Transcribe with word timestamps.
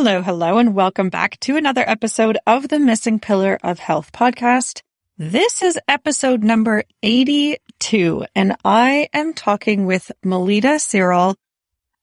Hello, 0.00 0.22
hello, 0.22 0.58
and 0.58 0.76
welcome 0.76 1.08
back 1.08 1.40
to 1.40 1.56
another 1.56 1.82
episode 1.84 2.38
of 2.46 2.68
the 2.68 2.78
Missing 2.78 3.18
Pillar 3.18 3.58
of 3.64 3.80
Health 3.80 4.12
podcast. 4.12 4.82
This 5.18 5.60
is 5.60 5.76
episode 5.88 6.44
number 6.44 6.84
82, 7.02 8.24
and 8.32 8.54
I 8.64 9.08
am 9.12 9.34
talking 9.34 9.86
with 9.86 10.12
Melita 10.22 10.78
Cyril 10.78 11.34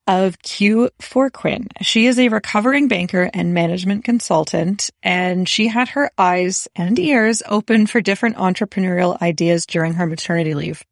of 0.08 0.38
Q 0.42 0.90
for 1.00 1.30
Quinn. 1.30 1.70
She 1.84 2.06
is 2.06 2.20
a 2.20 2.28
recovering 2.28 2.90
banker 2.90 3.30
and 3.34 3.54
management 3.54 4.04
consultant, 4.04 4.90
and 5.02 5.48
she 5.48 5.70
had 5.70 5.88
her 5.88 6.12
eyes 6.18 6.68
and 6.76 7.00
ears 7.00 7.44
open 7.48 7.88
for 7.88 8.02
different 8.02 8.36
entrepreneurial 8.36 9.22
ideas 9.22 9.66
during 9.66 9.94
her 9.94 10.06
maternity 10.06 10.54
leave. 10.54 10.84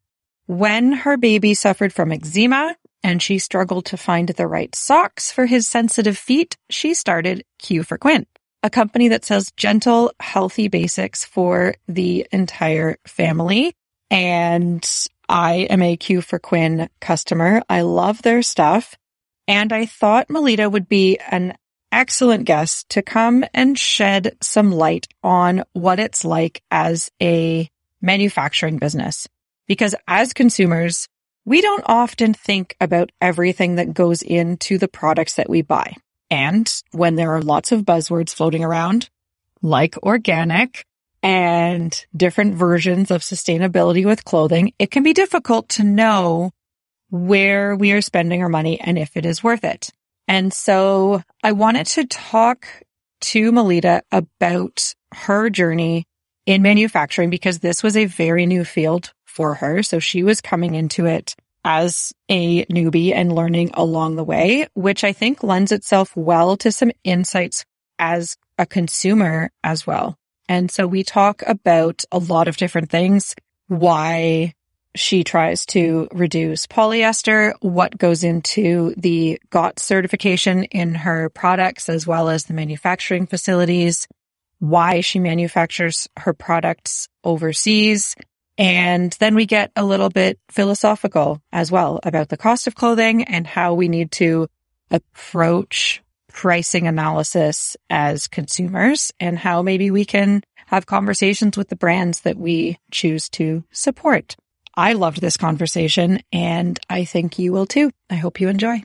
When 0.46 0.94
her 0.94 1.18
baby 1.18 1.54
suffered 1.54 1.92
from 1.92 2.14
eczema 2.14 2.78
and 3.04 3.22
she 3.22 3.38
struggled 3.38 3.86
to 3.86 3.98
find 3.98 4.30
the 4.30 4.48
right 4.48 4.74
socks 4.74 5.32
for 5.32 5.46
his 5.46 5.68
sensitive 5.68 6.18
feet, 6.18 6.58
she 6.70 6.94
started 6.94 7.44
Q 7.60 7.84
for 7.84 7.98
Quinn, 7.98 8.26
a 8.64 8.70
company 8.70 9.10
that 9.10 9.25
sells 9.25 9.52
gentle, 9.57 10.11
healthy 10.20 10.70
basics 10.70 11.25
for 11.25 11.75
the 11.88 12.25
entire 12.32 12.97
family. 13.06 13.75
And 14.10 14.88
I 15.28 15.68
am 15.70 15.82
a 15.82 15.97
Q 15.97 16.21
for 16.21 16.39
Quinn 16.39 16.89
customer. 17.02 17.61
I 17.70 17.82
love 17.82 18.21
their 18.21 18.42
stuff. 18.42 18.96
And 19.47 19.74
I 19.74 19.86
thought 19.86 20.30
Melita 20.30 20.70
would 20.70 20.88
be 20.88 21.20
an 21.30 21.56
excellent 21.92 22.46
guest 22.46 22.89
to 22.89 23.02
come 23.02 23.46
and 23.54 23.78
shed 23.78 24.36
some 24.42 24.72
light 24.72 25.08
on 25.22 25.64
what 25.74 26.00
it's 26.00 26.24
like 26.24 26.64
as 26.72 27.11
a 27.22 27.70
manufacturing 28.02 28.78
business. 28.78 29.28
Because 29.68 29.96
as 30.08 30.33
consumers, 30.33 31.08
we 31.46 31.61
don't 31.61 31.83
often 31.86 32.33
think 32.33 32.75
about 32.80 33.11
everything 33.20 33.75
that 33.75 33.94
goes 33.94 34.22
into 34.22 34.78
the 34.78 34.88
products 34.88 35.36
that 35.36 35.50
we 35.50 35.61
buy. 35.61 35.95
And 36.30 36.72
when 36.92 37.16
there 37.16 37.33
are 37.33 37.42
lots 37.42 37.72
of 37.72 37.81
buzzwords 37.81 38.33
floating 38.33 38.64
around, 38.64 39.09
like 39.61 39.97
organic 40.03 40.86
and 41.21 42.05
different 42.16 42.55
versions 42.55 43.11
of 43.11 43.21
sustainability 43.21 44.05
with 44.05 44.25
clothing, 44.25 44.73
it 44.80 44.91
can 44.91 45.03
be 45.03 45.14
difficult 45.14 45.69
to 45.69 45.83
know 45.83 46.52
where 47.09 47.75
we 47.75 47.91
are 47.91 48.02
spending 48.02 48.41
our 48.41 48.49
money 48.49 48.80
and 48.80 48.97
if 48.97 49.16
it 49.16 49.25
is 49.25 49.44
worth 49.44 49.64
it. 49.64 49.89
And 50.27 50.53
so 50.53 51.21
I 51.44 51.52
wanted 51.52 51.86
to 51.88 52.05
talk 52.08 52.67
to 53.21 53.52
Melita 53.52 54.03
about 54.11 54.95
her 55.14 55.49
journey 55.49 56.05
in 56.45 56.61
manufacturing 56.61 57.30
because 57.30 57.59
this 57.59 57.83
was 57.83 57.95
a 57.95 58.05
very 58.05 58.45
new 58.45 58.66
field 58.66 59.14
for 59.34 59.56
her. 59.56 59.81
So 59.81 60.00
she 60.00 60.23
was 60.23 60.42
coming 60.42 60.76
into 60.76 61.06
it 61.08 61.36
as 61.66 62.14
a 62.30 62.66
newbie 62.66 63.14
and 63.14 63.34
learning 63.34 63.72
along 63.73 64.16
the 64.16 64.23
way, 64.23 64.67
which 64.73 65.03
I 65.03 65.14
think 65.14 65.44
lends 65.44 65.72
itself 65.72 66.16
well 66.16 66.56
to 66.58 66.72
some 66.72 66.92
insights 67.03 67.66
as 67.98 68.38
a 68.58 68.66
consumer 68.66 69.50
as 69.64 69.88
well. 69.88 70.17
And 70.48 70.70
so 70.70 70.86
we 70.86 71.04
talk 71.04 71.42
about 71.48 72.04
a 72.11 72.20
lot 72.20 72.48
of 72.48 72.58
different 72.58 72.92
things, 72.92 73.34
why 73.67 74.54
she 74.95 75.23
tries 75.23 75.66
to 75.67 76.08
reduce 76.11 76.67
polyester, 76.67 77.54
what 77.61 77.98
goes 77.98 78.23
into 78.23 78.94
the 78.98 79.39
GOTS 79.50 79.84
certification 79.84 80.66
in 80.66 80.94
her 80.94 81.30
products, 81.30 81.89
as 81.89 82.06
well 82.06 82.30
as 82.30 82.44
the 82.44 82.54
manufacturing 82.54 83.26
facilities, 83.26 84.08
why 84.59 85.02
she 85.02 85.20
manufactures 85.20 86.08
her 86.17 86.34
products 86.34 87.08
overseas. 87.23 88.16
And 88.57 89.11
then 89.19 89.35
we 89.35 89.45
get 89.45 89.71
a 89.75 89.83
little 89.83 90.09
bit 90.09 90.39
philosophical 90.49 91.41
as 91.51 91.71
well 91.71 91.99
about 92.03 92.29
the 92.29 92.37
cost 92.37 92.67
of 92.67 92.75
clothing 92.75 93.23
and 93.23 93.47
how 93.47 93.73
we 93.73 93.87
need 93.87 94.11
to 94.13 94.47
approach 94.91 96.01
pricing 96.31 96.87
analysis 96.87 97.75
as 97.89 98.27
consumers 98.27 99.11
and 99.19 99.37
how 99.37 99.61
maybe 99.61 99.91
we 99.91 100.05
can 100.05 100.43
have 100.67 100.85
conversations 100.85 101.57
with 101.57 101.69
the 101.69 101.75
brands 101.75 102.21
that 102.21 102.37
we 102.37 102.77
choose 102.91 103.29
to 103.29 103.63
support. 103.71 104.35
I 104.75 104.93
loved 104.93 105.21
this 105.21 105.37
conversation 105.37 106.21
and 106.31 106.80
I 106.89 107.05
think 107.05 107.37
you 107.37 107.53
will 107.53 107.67
too. 107.67 107.92
I 108.09 108.15
hope 108.15 108.42
you 108.42 108.49
enjoy. 108.49 108.83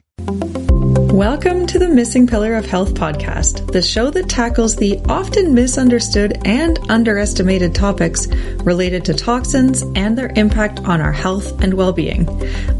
Welcome 1.19 1.67
to 1.67 1.77
the 1.77 1.89
Missing 1.89 2.27
Pillar 2.27 2.53
of 2.53 2.65
Health 2.65 2.93
podcast, 2.93 3.73
the 3.73 3.81
show 3.81 4.09
that 4.09 4.29
tackles 4.29 4.77
the 4.77 5.01
often 5.09 5.53
misunderstood 5.53 6.39
and 6.45 6.79
underestimated 6.89 7.75
topics 7.75 8.27
related 8.63 9.03
to 9.03 9.13
toxins 9.13 9.81
and 9.97 10.17
their 10.17 10.31
impact 10.37 10.79
on 10.85 11.01
our 11.01 11.11
health 11.11 11.61
and 11.61 11.73
well-being. 11.73 12.25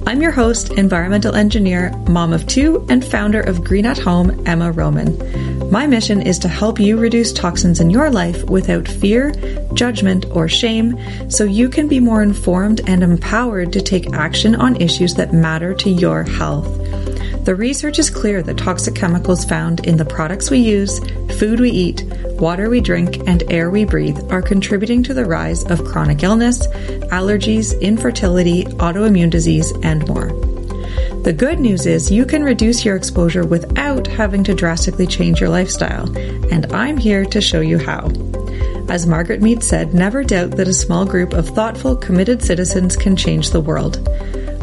I'm 0.08 0.22
your 0.22 0.32
host, 0.32 0.72
environmental 0.72 1.36
engineer, 1.36 1.92
mom 2.08 2.32
of 2.32 2.48
two, 2.48 2.86
and 2.88 3.04
founder 3.04 3.42
of 3.42 3.66
Green 3.66 3.86
at 3.86 3.98
Home, 3.98 4.42
Emma 4.48 4.72
Roman. 4.72 5.70
My 5.70 5.86
mission 5.86 6.22
is 6.22 6.40
to 6.40 6.48
help 6.48 6.80
you 6.80 6.96
reduce 6.96 7.34
toxins 7.34 7.82
in 7.82 7.90
your 7.90 8.10
life 8.10 8.46
without 8.46 8.88
fear, 8.88 9.34
judgment, 9.74 10.26
or 10.32 10.48
shame 10.48 10.98
so 11.30 11.44
you 11.44 11.68
can 11.68 11.90
be 11.90 12.00
more 12.00 12.24
informed 12.24 12.80
and 12.88 13.04
empowered 13.04 13.74
to 13.74 13.82
take 13.82 14.14
action 14.14 14.56
on 14.56 14.78
issues 14.78 15.16
that 15.16 15.34
matter 15.34 15.74
to 15.74 15.90
your 15.90 16.24
health. 16.24 17.09
The 17.44 17.56
research 17.56 17.98
is 18.00 18.10
clear 18.10 18.44
that 18.44 18.58
toxic 18.58 18.96
chemicals 18.96 19.46
found 19.46 19.86
in 19.88 19.98
the 19.98 20.06
products 20.06 20.52
we 20.52 20.60
use, 20.60 21.00
food 21.40 21.60
we 21.60 21.72
eat, 21.72 22.04
water 22.40 22.70
we 22.70 22.82
drink, 22.82 23.28
and 23.28 23.44
air 23.52 23.70
we 23.72 23.86
breathe 23.86 24.20
are 24.32 24.42
contributing 24.42 25.02
to 25.04 25.14
the 25.14 25.26
rise 25.26 25.64
of 25.66 25.84
chronic 25.86 26.22
illness, 26.22 26.68
allergies, 27.08 27.80
infertility, 27.82 28.66
autoimmune 28.66 29.30
disease, 29.30 29.72
and 29.84 30.08
more. 30.08 30.28
The 31.24 31.34
good 31.34 31.60
news 31.60 31.86
is 31.86 32.12
you 32.12 32.26
can 32.26 32.44
reduce 32.44 32.86
your 32.86 32.96
exposure 32.96 33.46
without 33.46 34.08
having 34.08 34.44
to 34.46 34.54
drastically 34.54 35.08
change 35.08 35.40
your 35.40 35.50
lifestyle, 35.50 36.16
and 36.52 36.72
I'm 36.72 36.98
here 36.98 37.26
to 37.26 37.42
show 37.42 37.62
you 37.62 37.78
how. 37.78 38.12
As 38.90 39.06
Margaret 39.06 39.42
Mead 39.42 39.64
said, 39.64 39.94
never 39.94 40.24
doubt 40.24 40.52
that 40.52 40.68
a 40.68 40.74
small 40.74 41.06
group 41.06 41.34
of 41.34 41.50
thoughtful, 41.50 41.96
committed 41.96 42.42
citizens 42.42 42.96
can 42.96 43.16
change 43.16 43.50
the 43.50 43.62
world. 43.62 43.98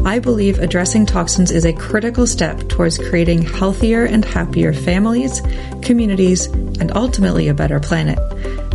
I 0.05 0.19
believe 0.19 0.59
addressing 0.59 1.05
toxins 1.05 1.51
is 1.51 1.65
a 1.65 1.73
critical 1.73 2.27
step 2.27 2.67
towards 2.69 2.97
creating 2.97 3.41
healthier 3.41 4.05
and 4.05 4.23
happier 4.23 4.73
families, 4.73 5.41
communities, 5.81 6.45
and 6.45 6.91
ultimately 6.95 7.47
a 7.47 7.53
better 7.53 7.79
planet. 7.79 8.19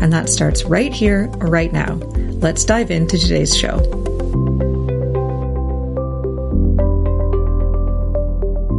And 0.00 0.12
that 0.12 0.28
starts 0.28 0.64
right 0.64 0.92
here, 0.92 1.28
right 1.38 1.72
now. 1.72 1.94
Let's 1.94 2.64
dive 2.64 2.90
into 2.90 3.18
today's 3.18 3.56
show. 3.56 3.78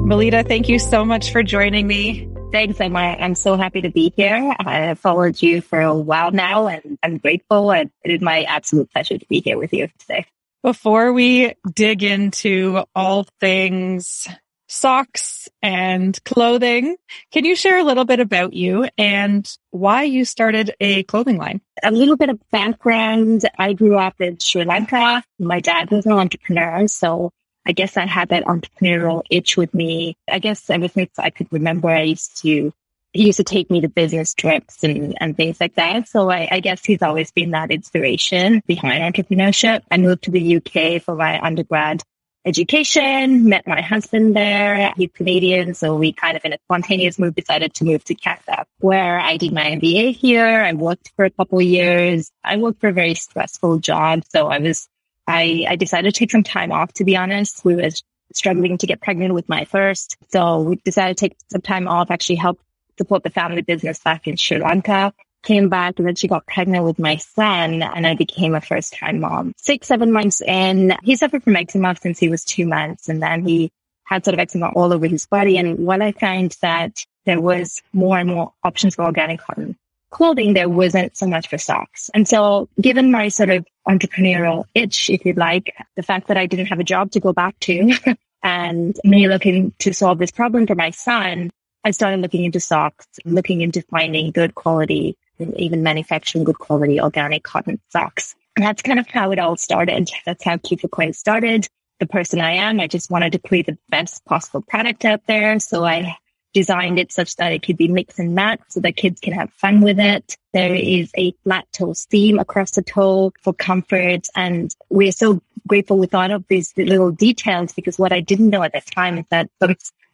Melita, 0.05 0.43
thank 0.43 0.69
you 0.69 0.79
so 0.79 1.05
much 1.05 1.31
for 1.31 1.43
joining 1.43 1.87
me. 1.87 2.29
Thanks, 2.51 2.79
Emma. 2.79 2.99
I'm 2.99 3.33
so 3.33 3.57
happy 3.57 3.81
to 3.81 3.89
be 3.89 4.13
here. 4.15 4.53
I 4.59 4.93
followed 4.93 5.41
you 5.41 5.61
for 5.61 5.81
a 5.81 5.95
while 5.95 6.31
now 6.31 6.67
and 6.67 6.99
I'm 7.01 7.17
grateful 7.17 7.71
and 7.71 7.89
it 8.03 8.11
is 8.11 8.21
my 8.21 8.43
absolute 8.43 8.91
pleasure 8.91 9.17
to 9.17 9.25
be 9.25 9.39
here 9.39 9.57
with 9.57 9.73
you 9.73 9.89
today. 9.97 10.27
Before 10.63 11.11
we 11.11 11.55
dig 11.73 12.03
into 12.03 12.85
all 12.95 13.27
things 13.41 14.29
socks 14.69 15.49
and 15.61 16.17
clothing, 16.23 16.95
can 17.33 17.43
you 17.43 17.53
share 17.53 17.79
a 17.79 17.83
little 17.83 18.05
bit 18.05 18.21
about 18.21 18.53
you 18.53 18.87
and 18.97 19.45
why 19.71 20.03
you 20.03 20.23
started 20.23 20.73
a 20.79 21.03
clothing 21.03 21.37
line? 21.37 21.59
A 21.83 21.91
little 21.91 22.15
bit 22.15 22.29
of 22.29 22.39
background. 22.49 23.41
I 23.59 23.73
grew 23.73 23.97
up 23.97 24.21
in 24.21 24.39
Sri 24.39 24.63
Lanka. 24.63 25.21
My 25.37 25.59
dad 25.59 25.91
was 25.91 26.05
an 26.05 26.13
entrepreneur, 26.13 26.87
so 26.87 27.33
I 27.65 27.73
guess 27.73 27.97
I 27.97 28.05
had 28.05 28.29
that 28.29 28.45
entrepreneurial 28.45 29.23
itch 29.29 29.57
with 29.57 29.73
me. 29.73 30.15
I 30.31 30.39
guess 30.39 30.69
ever 30.69 30.87
since 30.87 31.19
I 31.19 31.29
could 31.29 31.51
remember, 31.51 31.89
I 31.89 32.03
used 32.03 32.41
to 32.43 32.73
he 33.13 33.27
used 33.27 33.37
to 33.37 33.43
take 33.43 33.69
me 33.69 33.81
to 33.81 33.87
business 33.87 34.33
trips 34.33 34.83
and, 34.83 35.15
and 35.21 35.37
things 35.37 35.61
like 35.61 35.75
that. 35.75 36.09
So 36.09 36.29
I, 36.29 36.47
I, 36.51 36.59
guess 36.59 36.83
he's 36.83 37.03
always 37.03 37.31
been 37.31 37.51
that 37.51 37.71
inspiration 37.71 38.61
behind 38.65 39.15
entrepreneurship. 39.15 39.81
I 39.89 39.97
moved 39.97 40.23
to 40.23 40.31
the 40.31 40.57
UK 40.57 41.01
for 41.01 41.15
my 41.15 41.39
undergrad 41.39 42.01
education, 42.45 43.47
met 43.47 43.67
my 43.67 43.81
husband 43.81 44.35
there. 44.35 44.93
He's 44.97 45.11
Canadian. 45.13 45.75
So 45.75 45.95
we 45.95 46.11
kind 46.11 46.35
of 46.35 46.43
in 46.43 46.53
a 46.53 46.57
spontaneous 46.65 47.19
move 47.19 47.35
decided 47.35 47.75
to 47.75 47.85
move 47.85 48.03
to 48.05 48.15
Canada 48.15 48.65
where 48.79 49.19
I 49.19 49.37
did 49.37 49.53
my 49.53 49.63
MBA 49.63 50.15
here. 50.15 50.45
I 50.45 50.73
worked 50.73 51.11
for 51.15 51.25
a 51.25 51.29
couple 51.29 51.59
of 51.59 51.65
years. 51.65 52.31
I 52.43 52.57
worked 52.57 52.81
for 52.81 52.89
a 52.89 52.93
very 52.93 53.13
stressful 53.13 53.79
job. 53.79 54.23
So 54.29 54.47
I 54.47 54.57
was, 54.57 54.89
I, 55.27 55.65
I 55.69 55.75
decided 55.75 56.13
to 56.13 56.19
take 56.19 56.31
some 56.31 56.43
time 56.43 56.71
off, 56.71 56.91
to 56.93 57.05
be 57.05 57.15
honest. 57.15 57.63
We 57.63 57.75
were 57.75 57.89
struggling 58.33 58.79
to 58.79 58.87
get 58.87 59.01
pregnant 59.01 59.33
with 59.35 59.47
my 59.47 59.65
first. 59.65 60.17
So 60.31 60.61
we 60.61 60.75
decided 60.77 61.17
to 61.17 61.29
take 61.29 61.37
some 61.51 61.61
time 61.61 61.87
off, 61.87 62.09
actually 62.09 62.37
help 62.37 62.59
support 62.97 63.23
the 63.23 63.29
family 63.29 63.61
business 63.61 63.99
back 63.99 64.27
in 64.27 64.37
Sri 64.37 64.59
Lanka. 64.59 65.13
Came 65.43 65.67
back 65.67 65.95
and 65.97 66.07
then 66.07 66.15
she 66.15 66.29
got 66.29 66.47
pregnant 66.47 66.85
with 66.85 66.99
my 66.99 67.17
son 67.17 67.81
and 67.81 68.07
I 68.07 68.15
became 68.15 68.55
a 68.55 68.61
first 68.61 68.93
time 68.93 69.19
mom. 69.19 69.53
Six, 69.57 69.87
seven 69.87 70.11
months 70.11 70.41
in, 70.41 70.95
he 71.03 71.17
suffered 71.17 71.43
from 71.43 71.55
eczema 71.55 71.95
since 72.01 72.17
he 72.17 72.29
was 72.29 72.45
two 72.45 72.65
months 72.65 73.09
and 73.09 73.21
then 73.21 73.45
he 73.45 73.69
had 74.05 74.23
sort 74.23 74.35
of 74.35 74.39
eczema 74.39 74.69
all 74.69 74.93
over 74.93 75.05
his 75.05 75.25
body. 75.25 75.57
And 75.57 75.79
what 75.79 76.01
I 76.01 76.13
found 76.13 76.55
that 76.61 77.05
there 77.25 77.41
was 77.41 77.81
more 77.91 78.17
and 78.17 78.29
more 78.29 78.53
options 78.63 78.95
for 78.95 79.03
organic 79.03 79.41
cotton 79.41 79.77
clothing, 80.13 80.53
there 80.53 80.69
wasn't 80.69 81.17
so 81.17 81.27
much 81.27 81.49
for 81.49 81.57
socks. 81.57 82.09
And 82.13 82.25
so 82.25 82.69
given 82.79 83.11
my 83.11 83.27
sort 83.27 83.49
of 83.49 83.65
entrepreneurial 83.85 84.65
itch, 84.73 85.09
if 85.09 85.25
you'd 85.25 85.37
like, 85.37 85.75
the 85.97 86.03
fact 86.03 86.27
that 86.27 86.37
I 86.37 86.45
didn't 86.45 86.67
have 86.67 86.79
a 86.79 86.85
job 86.85 87.11
to 87.11 87.19
go 87.19 87.33
back 87.33 87.59
to 87.61 87.93
and 88.43 88.95
me 89.03 89.27
looking 89.27 89.73
to 89.79 89.93
solve 89.93 90.19
this 90.19 90.31
problem 90.31 90.67
for 90.67 90.75
my 90.75 90.91
son, 90.91 91.51
I 91.83 91.91
started 91.91 92.21
looking 92.21 92.45
into 92.45 92.59
socks, 92.59 93.07
looking 93.25 93.61
into 93.61 93.81
finding 93.81 94.31
good 94.31 94.55
quality, 94.55 95.17
even 95.39 95.83
manufacturing 95.83 96.43
good 96.43 96.59
quality 96.59 97.01
organic 97.01 97.43
cotton 97.43 97.79
socks. 97.89 98.35
And 98.55 98.65
that's 98.65 98.81
kind 98.81 98.99
of 98.99 99.07
how 99.07 99.31
it 99.31 99.39
all 99.39 99.57
started. 99.57 100.09
That's 100.25 100.43
how 100.43 100.57
Q 100.57 100.77
for 100.77 100.87
Quinn 100.87 101.13
started. 101.13 101.67
The 101.99 102.05
person 102.05 102.39
I 102.39 102.51
am, 102.51 102.79
I 102.79 102.87
just 102.87 103.09
wanted 103.09 103.33
to 103.33 103.39
create 103.39 103.65
the 103.65 103.77
best 103.89 104.23
possible 104.25 104.61
product 104.61 105.05
out 105.05 105.25
there. 105.27 105.59
So 105.59 105.83
I 105.83 106.17
designed 106.53 106.99
it 106.99 107.11
such 107.11 107.35
that 107.37 107.51
it 107.51 107.63
could 107.63 107.77
be 107.77 107.87
mix 107.87 108.19
and 108.19 108.35
match 108.35 108.61
so 108.69 108.79
that 108.81 108.95
kids 108.95 109.19
can 109.19 109.33
have 109.33 109.51
fun 109.53 109.81
with 109.81 109.99
it. 109.99 110.37
There 110.53 110.75
is 110.75 111.11
a 111.17 111.31
flat 111.43 111.65
toe 111.73 111.93
seam 111.93 112.39
across 112.39 112.71
the 112.71 112.83
toe 112.83 113.33
for 113.41 113.53
comfort. 113.53 114.27
And 114.35 114.73
we're 114.89 115.11
so 115.11 115.41
grateful 115.67 115.97
with 115.97 116.13
all 116.13 116.31
of 116.31 116.45
these 116.47 116.73
little 116.77 117.11
details 117.11 117.73
because 117.73 117.97
what 117.97 118.13
I 118.13 118.19
didn't 118.19 118.49
know 118.49 118.63
at 118.63 118.73
the 118.73 118.81
time 118.81 119.17
is 119.17 119.25
that 119.29 119.49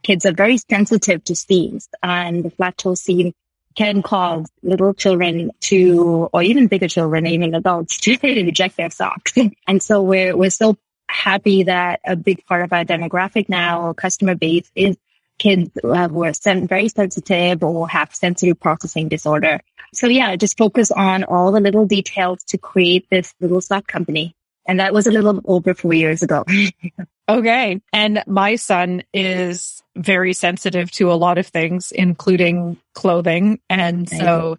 kids 0.04 0.26
are 0.26 0.32
very 0.32 0.58
sensitive 0.58 1.24
to 1.26 1.36
seams 1.36 1.88
and 2.02 2.44
the 2.44 2.50
flat 2.50 2.78
toe 2.78 2.96
seam 2.96 3.34
can 3.76 4.02
cause 4.02 4.48
little 4.64 4.94
children 4.94 5.52
to, 5.62 6.30
or 6.34 6.42
even 6.42 6.68
bigger 6.68 6.88
children, 6.88 7.28
even 7.28 7.56
adults 7.56 8.00
to 8.00 8.18
reject 8.24 8.78
their 8.78 8.90
socks. 8.90 9.34
and 9.68 9.82
so 9.82 10.02
we're, 10.02 10.36
we're 10.36 10.50
so 10.50 10.78
happy 11.08 11.64
that 11.64 12.00
a 12.06 12.16
big 12.16 12.46
part 12.46 12.64
of 12.64 12.74
our 12.74 12.86
demographic 12.86 13.50
now 13.50 13.94
customer 13.94 14.36
base 14.36 14.70
is 14.76 14.98
kids 15.38 15.72
uh, 15.84 16.08
who 16.08 16.24
are 16.26 16.34
very 16.44 16.90
sensitive 16.90 17.64
or 17.64 17.88
have 17.88 18.14
sensory 18.14 18.54
processing 18.54 19.08
disorder. 19.08 19.62
So 19.94 20.08
yeah, 20.08 20.36
just 20.36 20.58
focus 20.58 20.92
on 20.92 21.24
all 21.24 21.52
the 21.52 21.62
little 21.62 21.86
details 21.86 22.44
to 22.50 22.58
create 22.58 23.10
this 23.10 23.34
little 23.40 23.62
sock 23.62 23.88
company. 23.88 24.36
And 24.68 24.80
that 24.80 24.94
was 24.94 25.08
a 25.08 25.12
little 25.12 25.42
over 25.46 25.74
four 25.74 25.94
years 25.94 26.22
ago. 26.22 26.44
okay. 27.30 27.82
And 27.92 28.24
my 28.28 28.56
son 28.56 29.04
is 29.14 29.82
very 29.96 30.34
sensitive 30.34 30.92
to 30.92 31.12
a 31.12 31.16
lot 31.16 31.38
of 31.38 31.48
things, 31.48 31.92
including 31.92 32.78
clothing. 32.94 33.60
And 33.70 34.08
so 34.08 34.58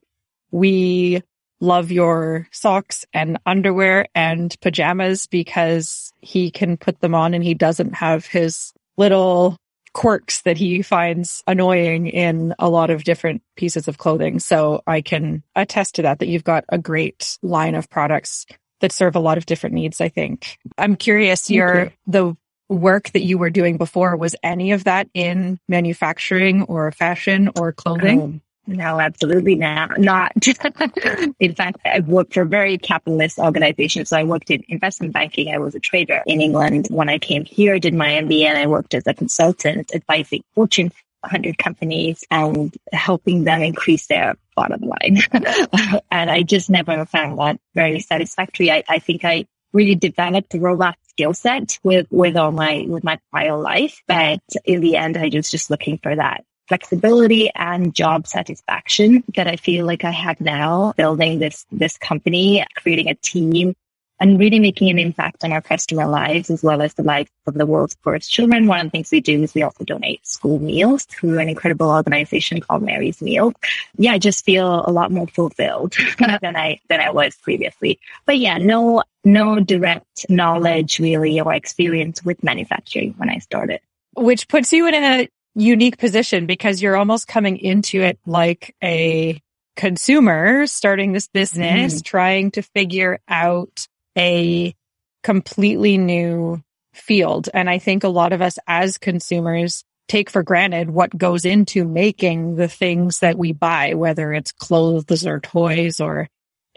we 0.51 1.23
love 1.61 1.93
your 1.93 2.49
socks 2.53 3.05
and 3.13 3.39
underwear 3.47 4.07
and 4.15 4.57
pajamas 4.61 5.27
because 5.27 6.13
he 6.21 6.51
can 6.51 6.77
put 6.77 7.01
them 7.01 7.15
on 7.15 7.35
and 7.35 7.45
he 7.45 7.55
doesn't 7.55 7.95
have 7.95 8.27
his 8.27 8.73
little 8.97 9.57
quirks 9.93 10.43
that 10.43 10.57
he 10.57 10.83
finds 10.83 11.43
annoying 11.47 12.07
in 12.07 12.55
a 12.59 12.69
lot 12.69 12.91
of 12.91 13.05
different 13.05 13.43
pieces 13.57 13.89
of 13.89 13.99
clothing. 13.99 14.39
So 14.39 14.83
I 14.87 15.01
can 15.01 15.43
attest 15.57 15.97
to 15.97 16.03
that, 16.03 16.21
that 16.21 16.29
you've 16.29 16.45
got 16.45 16.65
a 16.69 16.79
great 16.79 17.39
line 17.43 17.75
of 17.75 17.91
products 17.91 18.47
that 18.81 18.93
serve 18.93 19.17
a 19.17 19.21
lot 19.21 19.39
of 19.39 19.47
different 19.47 19.75
needs, 19.75 20.01
I 20.01 20.09
think. 20.09 20.59
I'm 20.79 20.97
curious, 20.97 21.51
your, 21.51 21.85
you. 21.85 21.91
the 22.07 22.37
work 22.69 23.11
that 23.11 23.23
you 23.23 23.39
were 23.39 23.51
doing 23.51 23.77
before, 23.77 24.17
was 24.17 24.35
any 24.43 24.73
of 24.73 24.85
that 24.85 25.09
in 25.15 25.59
manufacturing 25.69 26.63
or 26.65 26.91
fashion 26.93 27.51
or 27.57 27.73
clothing? 27.73 28.23
Um, 28.23 28.43
no, 28.67 29.01
absolutely 29.01 29.57
not. 29.57 29.99
Not. 29.99 30.33
in 31.41 31.55
fact, 31.55 31.79
I've 31.85 32.07
worked 32.07 32.35
for 32.35 32.45
very 32.45 32.79
capitalist 32.79 33.39
organizations. 33.39 34.11
So 34.11 34.17
I 34.17 34.25
worked 34.25 34.51
in 34.51 34.63
investment 34.69 35.13
banking. 35.13 35.53
I 35.53 35.59
was 35.59 35.75
a 35.75 35.81
trader 35.81 36.23
in 36.27 36.41
England. 36.41 36.87
When 36.89 37.09
I 37.09 37.19
came 37.19 37.45
here, 37.45 37.75
I 37.75 37.79
did 37.79 37.95
my 37.95 38.09
MBA 38.09 38.45
and 38.45 38.59
I 38.59 38.67
worked 38.67 38.95
as 38.95 39.07
a 39.07 39.15
consultant 39.15 39.91
advising 39.93 40.45
Fortune 40.55 40.93
100 41.23 41.59
companies 41.59 42.25
and 42.31 42.75
helping 42.93 43.45
them 43.45 43.63
increase 43.63 44.07
their 44.07 44.37
bottom 44.57 44.81
line. 44.83 45.23
and 46.11 46.31
I 46.31 46.43
just 46.43 46.71
never 46.71 47.05
found 47.07 47.39
that 47.39 47.61
very 47.75 48.01
satisfactory. 48.01 48.71
I, 48.71 48.83
I 48.89 48.99
think 48.99 49.25
I 49.25 49.47
really 49.73 49.95
developed 49.95 50.55
a 50.55 50.61
robust 50.61 50.99
skill 51.11 51.35
set 51.35 51.79
with, 51.83 52.07
with 52.11 52.37
all 52.37 52.53
my, 52.53 52.85
with 52.89 53.05
my 53.05 53.19
prior 53.31 53.57
life. 53.57 54.03
But 54.07 54.41
in 54.65 54.81
the 54.81 54.97
end, 54.97 55.17
I 55.17 55.31
was 55.33 55.51
just 55.51 55.71
looking 55.71 55.99
for 55.99 56.15
that 56.15 56.45
flexibility 56.69 57.51
and 57.55 57.93
job 57.93 58.29
satisfaction 58.29 59.25
that 59.35 59.49
I 59.49 59.57
feel 59.57 59.85
like 59.85 60.05
I 60.05 60.13
have 60.13 60.41
now 60.41 60.95
building 60.97 61.41
this, 61.41 61.67
this 61.73 61.99
company, 61.99 62.65
creating 62.77 63.09
a 63.09 63.15
team 63.15 63.75
and 64.21 64.39
really 64.39 64.61
making 64.61 64.91
an 64.91 64.99
impact 64.99 65.43
on 65.45 65.53
our 65.53 65.63
customer 65.63 66.07
lives 66.07 66.51
as 66.51 66.63
well 66.63 66.83
as 66.83 66.95
the 66.95 67.03
lives 67.03 67.31
of 67.47 67.55
the 67.55 67.65
world's 67.65 67.97
poorest 67.97 68.31
children. 68.31 68.67
One 68.67 68.81
of 68.81 68.87
the 68.87 68.91
things 68.91 69.11
we 69.11 69.21
do 69.21 69.43
is 69.43 69.55
we 69.55 69.63
also 69.63 69.85
donate 69.85 70.27
school 70.27 70.59
meals 70.59 71.05
through 71.07 71.39
an 71.39 71.49
incredible 71.49 71.89
organization 71.89 72.61
called 72.61 72.83
Mary's 72.83 73.23
Meal. 73.23 73.53
Yeah, 73.97 74.13
I 74.13 74.19
just 74.19 74.45
feel 74.45 74.85
a 74.87 74.93
lot 74.93 75.11
more 75.11 75.27
fulfilled 75.27 75.95
than 76.19 76.55
I, 76.55 76.81
than 76.89 77.01
I 77.01 77.11
was 77.11 77.35
previously. 77.37 77.99
But 78.27 78.39
yeah, 78.39 78.59
no, 78.59 79.03
no 79.25 79.59
direct 79.61 80.27
knowledge 80.29 80.99
really 80.99 81.41
or 81.41 81.55
experience 81.55 82.23
with 82.23 82.45
manufacturing 82.45 83.15
when 83.17 83.31
I 83.31 83.39
started. 83.39 83.81
Which 84.15 84.49
puts 84.49 84.73
you 84.73 84.87
in 84.87 84.95
a 84.95 85.29
unique 85.55 85.99
position 85.99 86.47
because 86.47 86.83
you're 86.83 86.97
almost 86.97 87.27
coming 87.27 87.57
into 87.57 88.01
it 88.01 88.19
like 88.27 88.75
a 88.83 89.41
consumer 89.77 90.67
starting 90.67 91.13
this 91.13 91.29
business, 91.29 92.01
mm. 92.01 92.05
trying 92.05 92.51
to 92.53 92.63
figure 92.63 93.19
out 93.29 93.89
a 94.17 94.75
completely 95.23 95.99
new 95.99 96.63
field. 96.93 97.49
And 97.53 97.69
I 97.69 97.79
think 97.79 98.05
a 98.05 98.09
lot 98.09 98.33
of 98.33 98.43
us 98.43 98.59
as 98.67 98.99
consumers 98.99 99.85
take 100.09 100.29
for 100.29 100.43
granted 100.43 100.91
what 100.91 101.17
goes 101.17 101.45
into 101.45 101.85
making 101.85 102.57
the 102.57 102.69
things 102.69 103.21
that 103.21 103.39
we 103.39 103.53
buy, 103.53 103.95
whether 103.95 104.33
it's 104.33 104.53
clothes 104.53 105.25
or 105.25 105.39
toys 105.39 106.01
or 106.01 106.29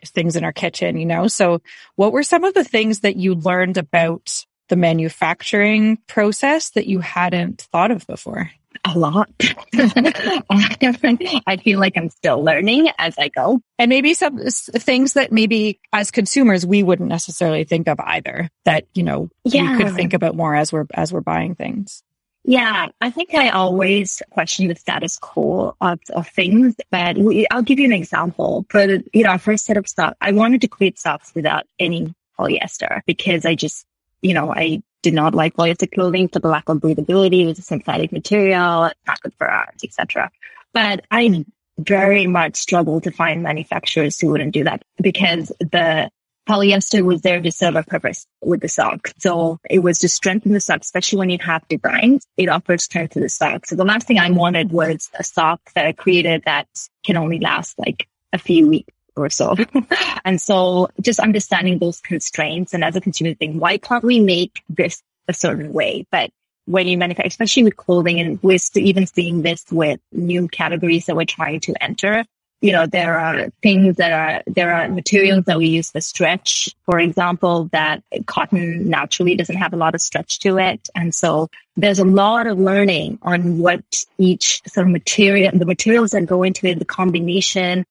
things 0.05 0.35
in 0.35 0.43
our 0.43 0.51
kitchen, 0.51 0.97
you 0.97 1.05
know? 1.05 1.27
So 1.27 1.61
what 1.95 2.11
were 2.11 2.23
some 2.23 2.43
of 2.43 2.53
the 2.53 2.63
things 2.63 2.99
that 2.99 3.15
you 3.15 3.35
learned 3.35 3.77
about 3.77 4.45
the 4.69 4.75
manufacturing 4.75 5.97
process 6.07 6.71
that 6.71 6.87
you 6.87 6.99
hadn't 6.99 7.67
thought 7.71 7.91
of 7.91 8.05
before? 8.05 8.51
A 8.85 8.97
lot. 8.97 9.29
I 9.73 11.59
feel 11.63 11.79
like 11.79 11.97
I'm 11.97 12.09
still 12.09 12.43
learning 12.43 12.89
as 12.97 13.15
I 13.17 13.29
go. 13.29 13.61
And 13.79 13.89
maybe 13.89 14.13
some 14.13 14.37
things 14.37 15.13
that 15.13 15.31
maybe 15.31 15.79
as 15.91 16.11
consumers 16.11 16.65
we 16.65 16.83
wouldn't 16.83 17.09
necessarily 17.09 17.63
think 17.63 17.87
of 17.87 17.99
either 17.99 18.49
that, 18.65 18.85
you 18.93 19.03
know, 19.03 19.29
yeah. 19.43 19.77
we 19.77 19.83
could 19.83 19.95
think 19.95 20.13
about 20.13 20.35
more 20.35 20.55
as 20.55 20.71
we're 20.71 20.85
as 20.93 21.11
we're 21.11 21.21
buying 21.21 21.55
things. 21.55 22.03
Yeah, 22.45 22.87
I 22.99 23.09
think 23.09 23.33
I 23.33 23.49
always 23.49 24.21
question 24.31 24.67
the 24.67 24.75
status 24.75 25.17
quo 25.17 25.75
of, 25.79 25.99
of 26.13 26.27
things, 26.27 26.75
but 26.91 27.17
we, 27.17 27.47
I'll 27.49 27.61
give 27.61 27.79
you 27.79 27.85
an 27.85 27.93
example. 27.93 28.65
For, 28.67 28.83
you 28.85 29.23
know, 29.23 29.29
our 29.29 29.39
first 29.39 29.65
set 29.65 29.77
of 29.77 29.87
stuff, 29.87 30.13
I 30.19 30.33
wanted 30.33 30.59
to 30.61 30.67
create 30.67 30.99
socks 30.99 31.31
without 31.33 31.65
any 31.79 32.13
polyester 32.37 33.01
because 33.05 33.45
I 33.45 33.55
just, 33.55 33.85
you 34.21 34.33
know, 34.33 34.53
I 34.53 34.83
did 35.03 35.13
not 35.13 35.35
like 35.35 35.53
polyester 35.53 35.91
clothing 35.93 36.27
for 36.29 36.39
the 36.39 36.47
lack 36.47 36.67
of 36.69 36.77
breathability. 36.77 37.43
It 37.43 37.47
was 37.47 37.59
a 37.59 37.61
synthetic 37.61 38.11
material, 38.11 38.89
not 39.05 39.21
good 39.21 39.33
for 39.37 39.51
us, 39.53 39.75
etc. 39.83 40.31
But 40.73 41.05
I 41.11 41.45
very 41.77 42.25
much 42.25 42.55
struggled 42.55 43.03
to 43.03 43.11
find 43.11 43.43
manufacturers 43.43 44.19
who 44.19 44.29
wouldn't 44.29 44.53
do 44.53 44.63
that 44.63 44.81
because 45.01 45.51
the 45.59 46.09
polyester 46.47 47.03
was 47.03 47.21
there 47.21 47.41
to 47.41 47.51
serve 47.51 47.75
a 47.75 47.83
purpose 47.83 48.25
with 48.41 48.61
the 48.61 48.67
sock. 48.67 49.11
So 49.17 49.59
it 49.69 49.79
was 49.79 49.99
to 49.99 50.09
strengthen 50.09 50.53
the 50.53 50.59
sock, 50.59 50.81
especially 50.81 51.19
when 51.19 51.29
you 51.29 51.37
have 51.41 51.67
designs. 51.67 52.25
It 52.37 52.49
offered 52.49 52.81
strength 52.81 53.13
to 53.13 53.19
the 53.19 53.29
sock. 53.29 53.65
So 53.65 53.75
the 53.75 53.85
last 53.85 54.07
thing 54.07 54.19
I 54.19 54.29
wanted 54.31 54.71
was 54.71 55.09
a 55.17 55.23
sock 55.23 55.61
that 55.75 55.85
I 55.85 55.93
created 55.93 56.43
that 56.45 56.67
can 57.05 57.17
only 57.17 57.39
last 57.39 57.77
like 57.77 58.07
a 58.33 58.37
few 58.37 58.67
weeks 58.67 58.93
or 59.15 59.29
so. 59.29 59.55
and 60.25 60.41
so 60.41 60.89
just 61.01 61.19
understanding 61.19 61.79
those 61.79 62.01
constraints 62.01 62.73
and 62.73 62.83
as 62.83 62.95
a 62.95 63.01
consumer 63.01 63.33
thing, 63.33 63.59
why 63.59 63.77
can't 63.77 64.03
we 64.03 64.19
make 64.19 64.63
this 64.69 65.01
a 65.27 65.33
certain 65.33 65.73
way? 65.73 66.05
But 66.11 66.31
when 66.65 66.87
you 66.87 66.97
manufacture, 66.97 67.27
especially 67.27 67.63
with 67.63 67.77
clothing 67.77 68.19
and 68.19 68.41
we're 68.41 68.59
even 68.75 69.05
seeing 69.05 69.41
this 69.41 69.65
with 69.71 69.99
new 70.11 70.47
categories 70.47 71.05
that 71.07 71.15
we're 71.15 71.25
trying 71.25 71.59
to 71.61 71.83
enter, 71.83 72.23
you 72.63 72.71
know, 72.71 72.85
there 72.85 73.19
are 73.19 73.49
things 73.61 73.97
that 73.97 74.13
are, 74.13 74.43
there 74.47 74.73
are 74.73 74.87
materials 74.87 75.43
that 75.45 75.57
we 75.57 75.67
use 75.67 75.91
for 75.91 75.99
stretch, 75.99 76.73
for 76.85 76.97
example, 76.97 77.67
that 77.73 78.01
cotton 78.25 78.87
naturally 78.89 79.35
doesn't 79.35 79.57
have 79.57 79.73
a 79.73 79.77
lot 79.77 79.95
of 79.95 80.01
stretch 80.01 80.39
to 80.39 80.57
it. 80.57 80.87
And 80.95 81.13
so 81.13 81.49
there's 81.75 81.99
a 81.99 82.05
lot 82.05 82.47
of 82.47 82.57
learning 82.57 83.19
on 83.21 83.57
what 83.57 84.05
each 84.17 84.61
sort 84.65 84.87
of 84.87 84.93
material, 84.93 85.51
the 85.53 85.65
materials 85.65 86.11
that 86.11 86.25
go 86.25 86.43
into 86.43 86.65
it, 86.67 86.79
the 86.79 86.85
combination, 86.85 87.83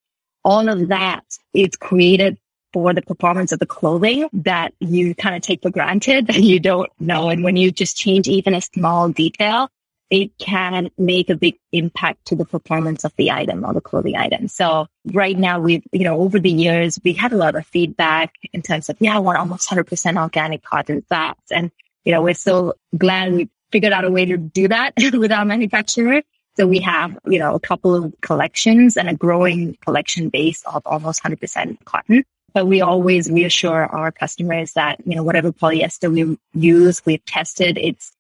all 0.44 0.68
of 0.68 0.88
that 0.88 1.24
is 1.54 1.76
created 1.76 2.38
for 2.72 2.94
the 2.94 3.02
performance 3.02 3.52
of 3.52 3.58
the 3.58 3.66
clothing 3.66 4.28
that 4.32 4.72
you 4.80 5.14
kind 5.14 5.36
of 5.36 5.42
take 5.42 5.62
for 5.62 5.70
granted 5.70 6.26
that 6.28 6.42
you 6.42 6.58
don't 6.58 6.90
know. 6.98 7.28
And 7.28 7.44
when 7.44 7.56
you 7.56 7.70
just 7.70 7.96
change 7.96 8.28
even 8.28 8.54
a 8.54 8.60
small 8.60 9.10
detail, 9.10 9.68
it 10.10 10.36
can 10.38 10.90
make 10.98 11.30
a 11.30 11.36
big 11.36 11.56
impact 11.72 12.26
to 12.26 12.36
the 12.36 12.44
performance 12.44 13.04
of 13.04 13.14
the 13.16 13.30
item 13.30 13.64
or 13.64 13.72
the 13.72 13.80
clothing 13.80 14.16
item. 14.16 14.46
So 14.48 14.86
right 15.06 15.36
now 15.36 15.58
we've, 15.58 15.82
you 15.90 16.04
know, 16.04 16.20
over 16.20 16.38
the 16.38 16.50
years, 16.50 16.98
we 17.02 17.14
had 17.14 17.32
a 17.32 17.36
lot 17.36 17.54
of 17.54 17.66
feedback 17.66 18.34
in 18.52 18.60
terms 18.60 18.90
of, 18.90 18.96
yeah, 19.00 19.16
I 19.16 19.20
want 19.20 19.38
almost 19.38 19.70
100% 19.70 20.20
organic 20.20 20.62
cotton 20.62 21.02
fats. 21.08 21.50
And, 21.50 21.70
you 22.04 22.12
know, 22.12 22.20
we're 22.20 22.34
so 22.34 22.74
glad 22.96 23.32
we 23.32 23.48
figured 23.70 23.94
out 23.94 24.04
a 24.04 24.10
way 24.10 24.26
to 24.26 24.36
do 24.36 24.68
that 24.68 24.92
with 25.14 25.32
our 25.32 25.46
manufacturer. 25.46 26.22
So 26.56 26.66
we 26.66 26.80
have, 26.80 27.18
you 27.26 27.38
know, 27.38 27.54
a 27.54 27.60
couple 27.60 27.94
of 27.94 28.14
collections 28.20 28.96
and 28.96 29.08
a 29.08 29.14
growing 29.14 29.76
collection 29.84 30.28
base 30.28 30.62
of 30.66 30.82
almost 30.86 31.22
100% 31.22 31.84
cotton. 31.84 32.24
But 32.52 32.66
we 32.66 32.82
always 32.82 33.30
reassure 33.30 33.86
our 33.86 34.12
customers 34.12 34.72
that, 34.74 35.00
you 35.06 35.16
know, 35.16 35.22
whatever 35.22 35.52
polyester 35.52 36.12
we 36.12 36.38
use, 36.52 37.04
we've 37.06 37.24
tested, 37.24 37.78
it's 37.78 38.12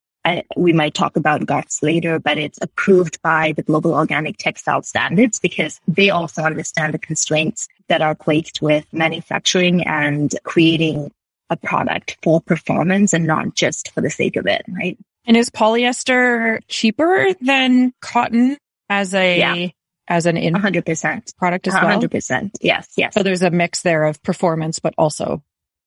we 0.56 0.72
might 0.72 0.94
talk 0.94 1.16
about 1.16 1.46
GOTS 1.46 1.82
later, 1.82 2.18
but 2.18 2.38
it's 2.38 2.58
approved 2.62 3.20
by 3.22 3.52
the 3.56 3.62
Global 3.62 3.94
Organic 3.94 4.36
Textile 4.38 4.82
Standards 4.82 5.40
because 5.40 5.80
they 5.88 6.10
also 6.10 6.42
understand 6.42 6.94
the 6.94 6.98
constraints 6.98 7.68
that 7.88 8.02
are 8.02 8.14
placed 8.14 8.62
with 8.62 8.86
manufacturing 8.92 9.84
and 9.84 10.32
creating 10.44 11.10
a 11.50 11.56
product 11.56 12.16
for 12.22 12.40
performance 12.40 13.12
and 13.12 13.26
not 13.26 13.54
just 13.54 13.92
for 13.92 14.00
the 14.00 14.10
sake 14.10 14.36
of 14.36 14.46
it, 14.46 14.62
right? 14.68 14.96
And 15.24 15.36
is 15.36 15.50
polyester 15.50 16.60
cheaper 16.68 17.28
than 17.40 17.92
cotton 18.00 18.58
as 18.88 19.14
a 19.14 19.38
yeah. 19.38 19.68
as 20.08 20.26
an 20.26 20.36
in 20.36 20.54
100% 20.54 21.36
product 21.36 21.68
as 21.68 21.74
well? 21.74 22.00
100%. 22.00 22.50
Yes, 22.60 22.88
yes. 22.96 23.14
So 23.14 23.22
there's 23.22 23.42
a 23.42 23.50
mix 23.50 23.82
there 23.82 24.04
of 24.04 24.22
performance 24.22 24.78
but 24.80 24.94
also 24.98 25.42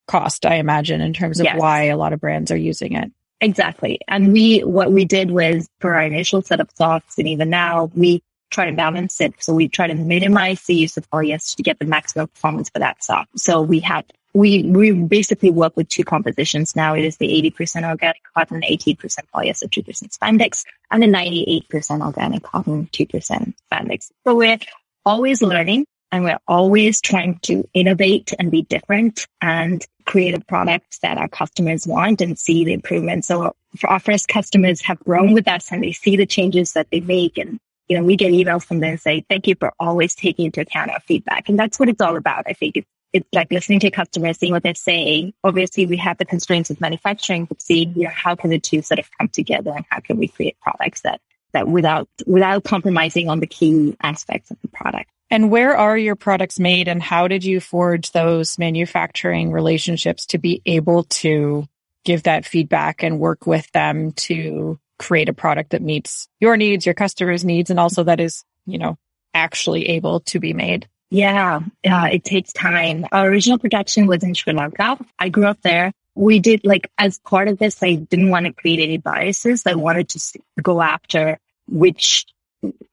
cost, 0.07 0.45
I 0.45 0.55
imagine, 0.55 1.01
in 1.01 1.13
terms 1.13 1.39
of 1.39 1.45
yes. 1.45 1.59
why 1.59 1.85
a 1.85 1.97
lot 1.97 2.13
of 2.13 2.21
brands 2.21 2.51
are 2.51 2.57
using 2.57 2.93
it. 2.93 3.11
Exactly. 3.41 3.99
And 4.07 4.31
we, 4.31 4.61
what 4.61 4.91
we 4.91 5.05
did 5.05 5.31
was 5.31 5.67
for 5.79 5.93
our 5.93 6.03
initial 6.03 6.41
set 6.41 6.59
of 6.59 6.69
socks 6.75 7.17
and 7.17 7.27
even 7.27 7.49
now 7.49 7.91
we 7.93 8.23
try 8.49 8.69
to 8.69 8.75
balance 8.75 9.19
it. 9.19 9.33
So 9.39 9.53
we 9.53 9.67
try 9.67 9.87
to 9.87 9.95
minimize 9.95 10.63
the 10.63 10.75
use 10.75 10.97
of 10.97 11.09
polyester 11.09 11.57
to 11.57 11.63
get 11.63 11.79
the 11.79 11.85
maximum 11.85 12.27
performance 12.27 12.69
for 12.69 12.79
that 12.79 13.03
sock. 13.03 13.27
So 13.35 13.61
we 13.61 13.79
had, 13.79 14.05
we, 14.35 14.63
we 14.63 14.91
basically 14.91 15.49
work 15.49 15.77
with 15.77 15.87
two 15.87 16.03
compositions 16.03 16.75
now. 16.75 16.93
It 16.93 17.05
is 17.05 17.15
the 17.15 17.27
80% 17.57 17.89
organic 17.89 18.21
cotton, 18.33 18.61
18% 18.61 18.97
polyester, 19.33 19.69
2% 19.69 20.17
spandex, 20.17 20.65
and 20.91 21.01
the 21.01 21.07
98% 21.07 22.01
organic 22.05 22.43
cotton, 22.43 22.89
2% 22.91 23.53
spandex. 23.71 24.11
So 24.27 24.35
we're 24.35 24.57
always 25.05 25.41
learning 25.41 25.85
and 26.11 26.25
we're 26.25 26.39
always 26.49 26.99
trying 26.99 27.39
to 27.43 27.63
innovate 27.73 28.33
and 28.37 28.51
be 28.51 28.63
different 28.63 29.25
and 29.41 29.85
create 30.05 30.35
a 30.35 30.41
product 30.41 31.01
that 31.01 31.17
our 31.17 31.29
customers 31.29 31.87
want 31.87 32.19
and 32.19 32.37
see 32.37 32.65
the 32.65 32.73
improvement. 32.73 33.23
So 33.23 33.55
our 33.85 33.99
first 34.01 34.27
customers 34.27 34.81
have 34.81 34.99
grown 34.99 35.31
with 35.31 35.47
us 35.47 35.71
and 35.71 35.81
they 35.81 35.93
see 35.93 36.17
the 36.17 36.25
changes 36.25 36.73
that 36.73 36.87
they 36.91 36.99
make. 36.99 37.37
And, 37.37 37.57
you 37.87 37.97
know, 37.97 38.03
we 38.03 38.17
get 38.17 38.33
emails 38.33 38.65
from 38.65 38.81
them 38.81 38.91
and 38.91 38.99
say, 38.99 39.25
thank 39.29 39.47
you 39.47 39.55
for 39.55 39.71
always 39.79 40.13
taking 40.13 40.47
into 40.47 40.59
account 40.59 40.91
our 40.91 40.99
feedback. 40.99 41.47
And 41.47 41.57
that's 41.57 41.79
what 41.79 41.87
it's 41.87 42.01
all 42.01 42.17
about. 42.17 42.43
I 42.47 42.53
think 42.53 42.75
it's, 42.75 42.87
it's 43.15 43.27
like 43.31 43.49
listening 43.49 43.79
to 43.79 43.91
customers, 43.91 44.37
seeing 44.37 44.51
what 44.51 44.61
they're 44.61 44.75
saying. 44.75 45.33
Obviously, 45.41 45.85
we 45.85 45.95
have 45.95 46.17
the 46.17 46.25
constraints 46.25 46.69
of 46.69 46.81
manufacturing, 46.81 47.45
but 47.45 47.61
seeing, 47.61 47.93
you 47.95 48.03
know, 48.03 48.09
how 48.13 48.35
can 48.35 48.49
the 48.49 48.59
two 48.59 48.81
sort 48.81 48.99
of 48.99 49.09
come 49.17 49.29
together 49.29 49.71
and 49.73 49.85
how 49.89 50.01
can 50.01 50.17
we 50.17 50.27
create 50.27 50.59
products 50.59 51.01
that, 51.01 51.21
that 51.53 51.65
without, 51.65 52.09
without 52.27 52.65
compromising 52.65 53.29
on 53.29 53.39
the 53.39 53.47
key 53.47 53.95
aspects 54.01 54.51
of 54.51 54.57
the 54.61 54.67
product. 54.67 55.09
And 55.31 55.49
where 55.49 55.77
are 55.77 55.97
your 55.97 56.17
products 56.17 56.59
made 56.59 56.89
and 56.89 57.01
how 57.01 57.29
did 57.29 57.45
you 57.45 57.61
forge 57.61 58.11
those 58.11 58.59
manufacturing 58.59 59.53
relationships 59.53 60.25
to 60.27 60.37
be 60.37 60.61
able 60.65 61.05
to 61.05 61.65
give 62.03 62.23
that 62.23 62.45
feedback 62.45 63.01
and 63.01 63.17
work 63.17 63.47
with 63.47 63.71
them 63.71 64.11
to 64.11 64.77
create 64.99 65.29
a 65.29 65.33
product 65.33 65.69
that 65.69 65.81
meets 65.81 66.27
your 66.41 66.57
needs, 66.57 66.85
your 66.85 66.95
customers' 66.95 67.45
needs, 67.45 67.69
and 67.69 67.79
also 67.79 68.03
that 68.03 68.19
is, 68.19 68.43
you 68.65 68.77
know, 68.77 68.97
actually 69.33 69.87
able 69.89 70.19
to 70.19 70.41
be 70.41 70.51
made? 70.51 70.89
Yeah, 71.15 71.61
uh, 71.89 72.09
it 72.11 72.25
takes 72.25 72.51
time. 72.51 73.05
Our 73.09 73.29
original 73.29 73.57
production 73.57 74.05
was 74.05 74.21
in 74.21 74.33
Sri 74.33 74.51
Lanka. 74.51 74.97
I 75.17 75.29
grew 75.29 75.45
up 75.45 75.61
there. 75.61 75.93
We 76.13 76.39
did 76.39 76.65
like 76.65 76.91
as 76.97 77.19
part 77.19 77.47
of 77.47 77.57
this, 77.57 77.81
I 77.81 77.95
didn't 77.95 78.31
want 78.31 78.47
to 78.47 78.53
create 78.53 78.81
any 78.81 78.97
biases. 78.97 79.63
I 79.65 79.75
wanted 79.75 80.09
to 80.09 80.19
go 80.61 80.81
after 80.81 81.39
which 81.69 82.25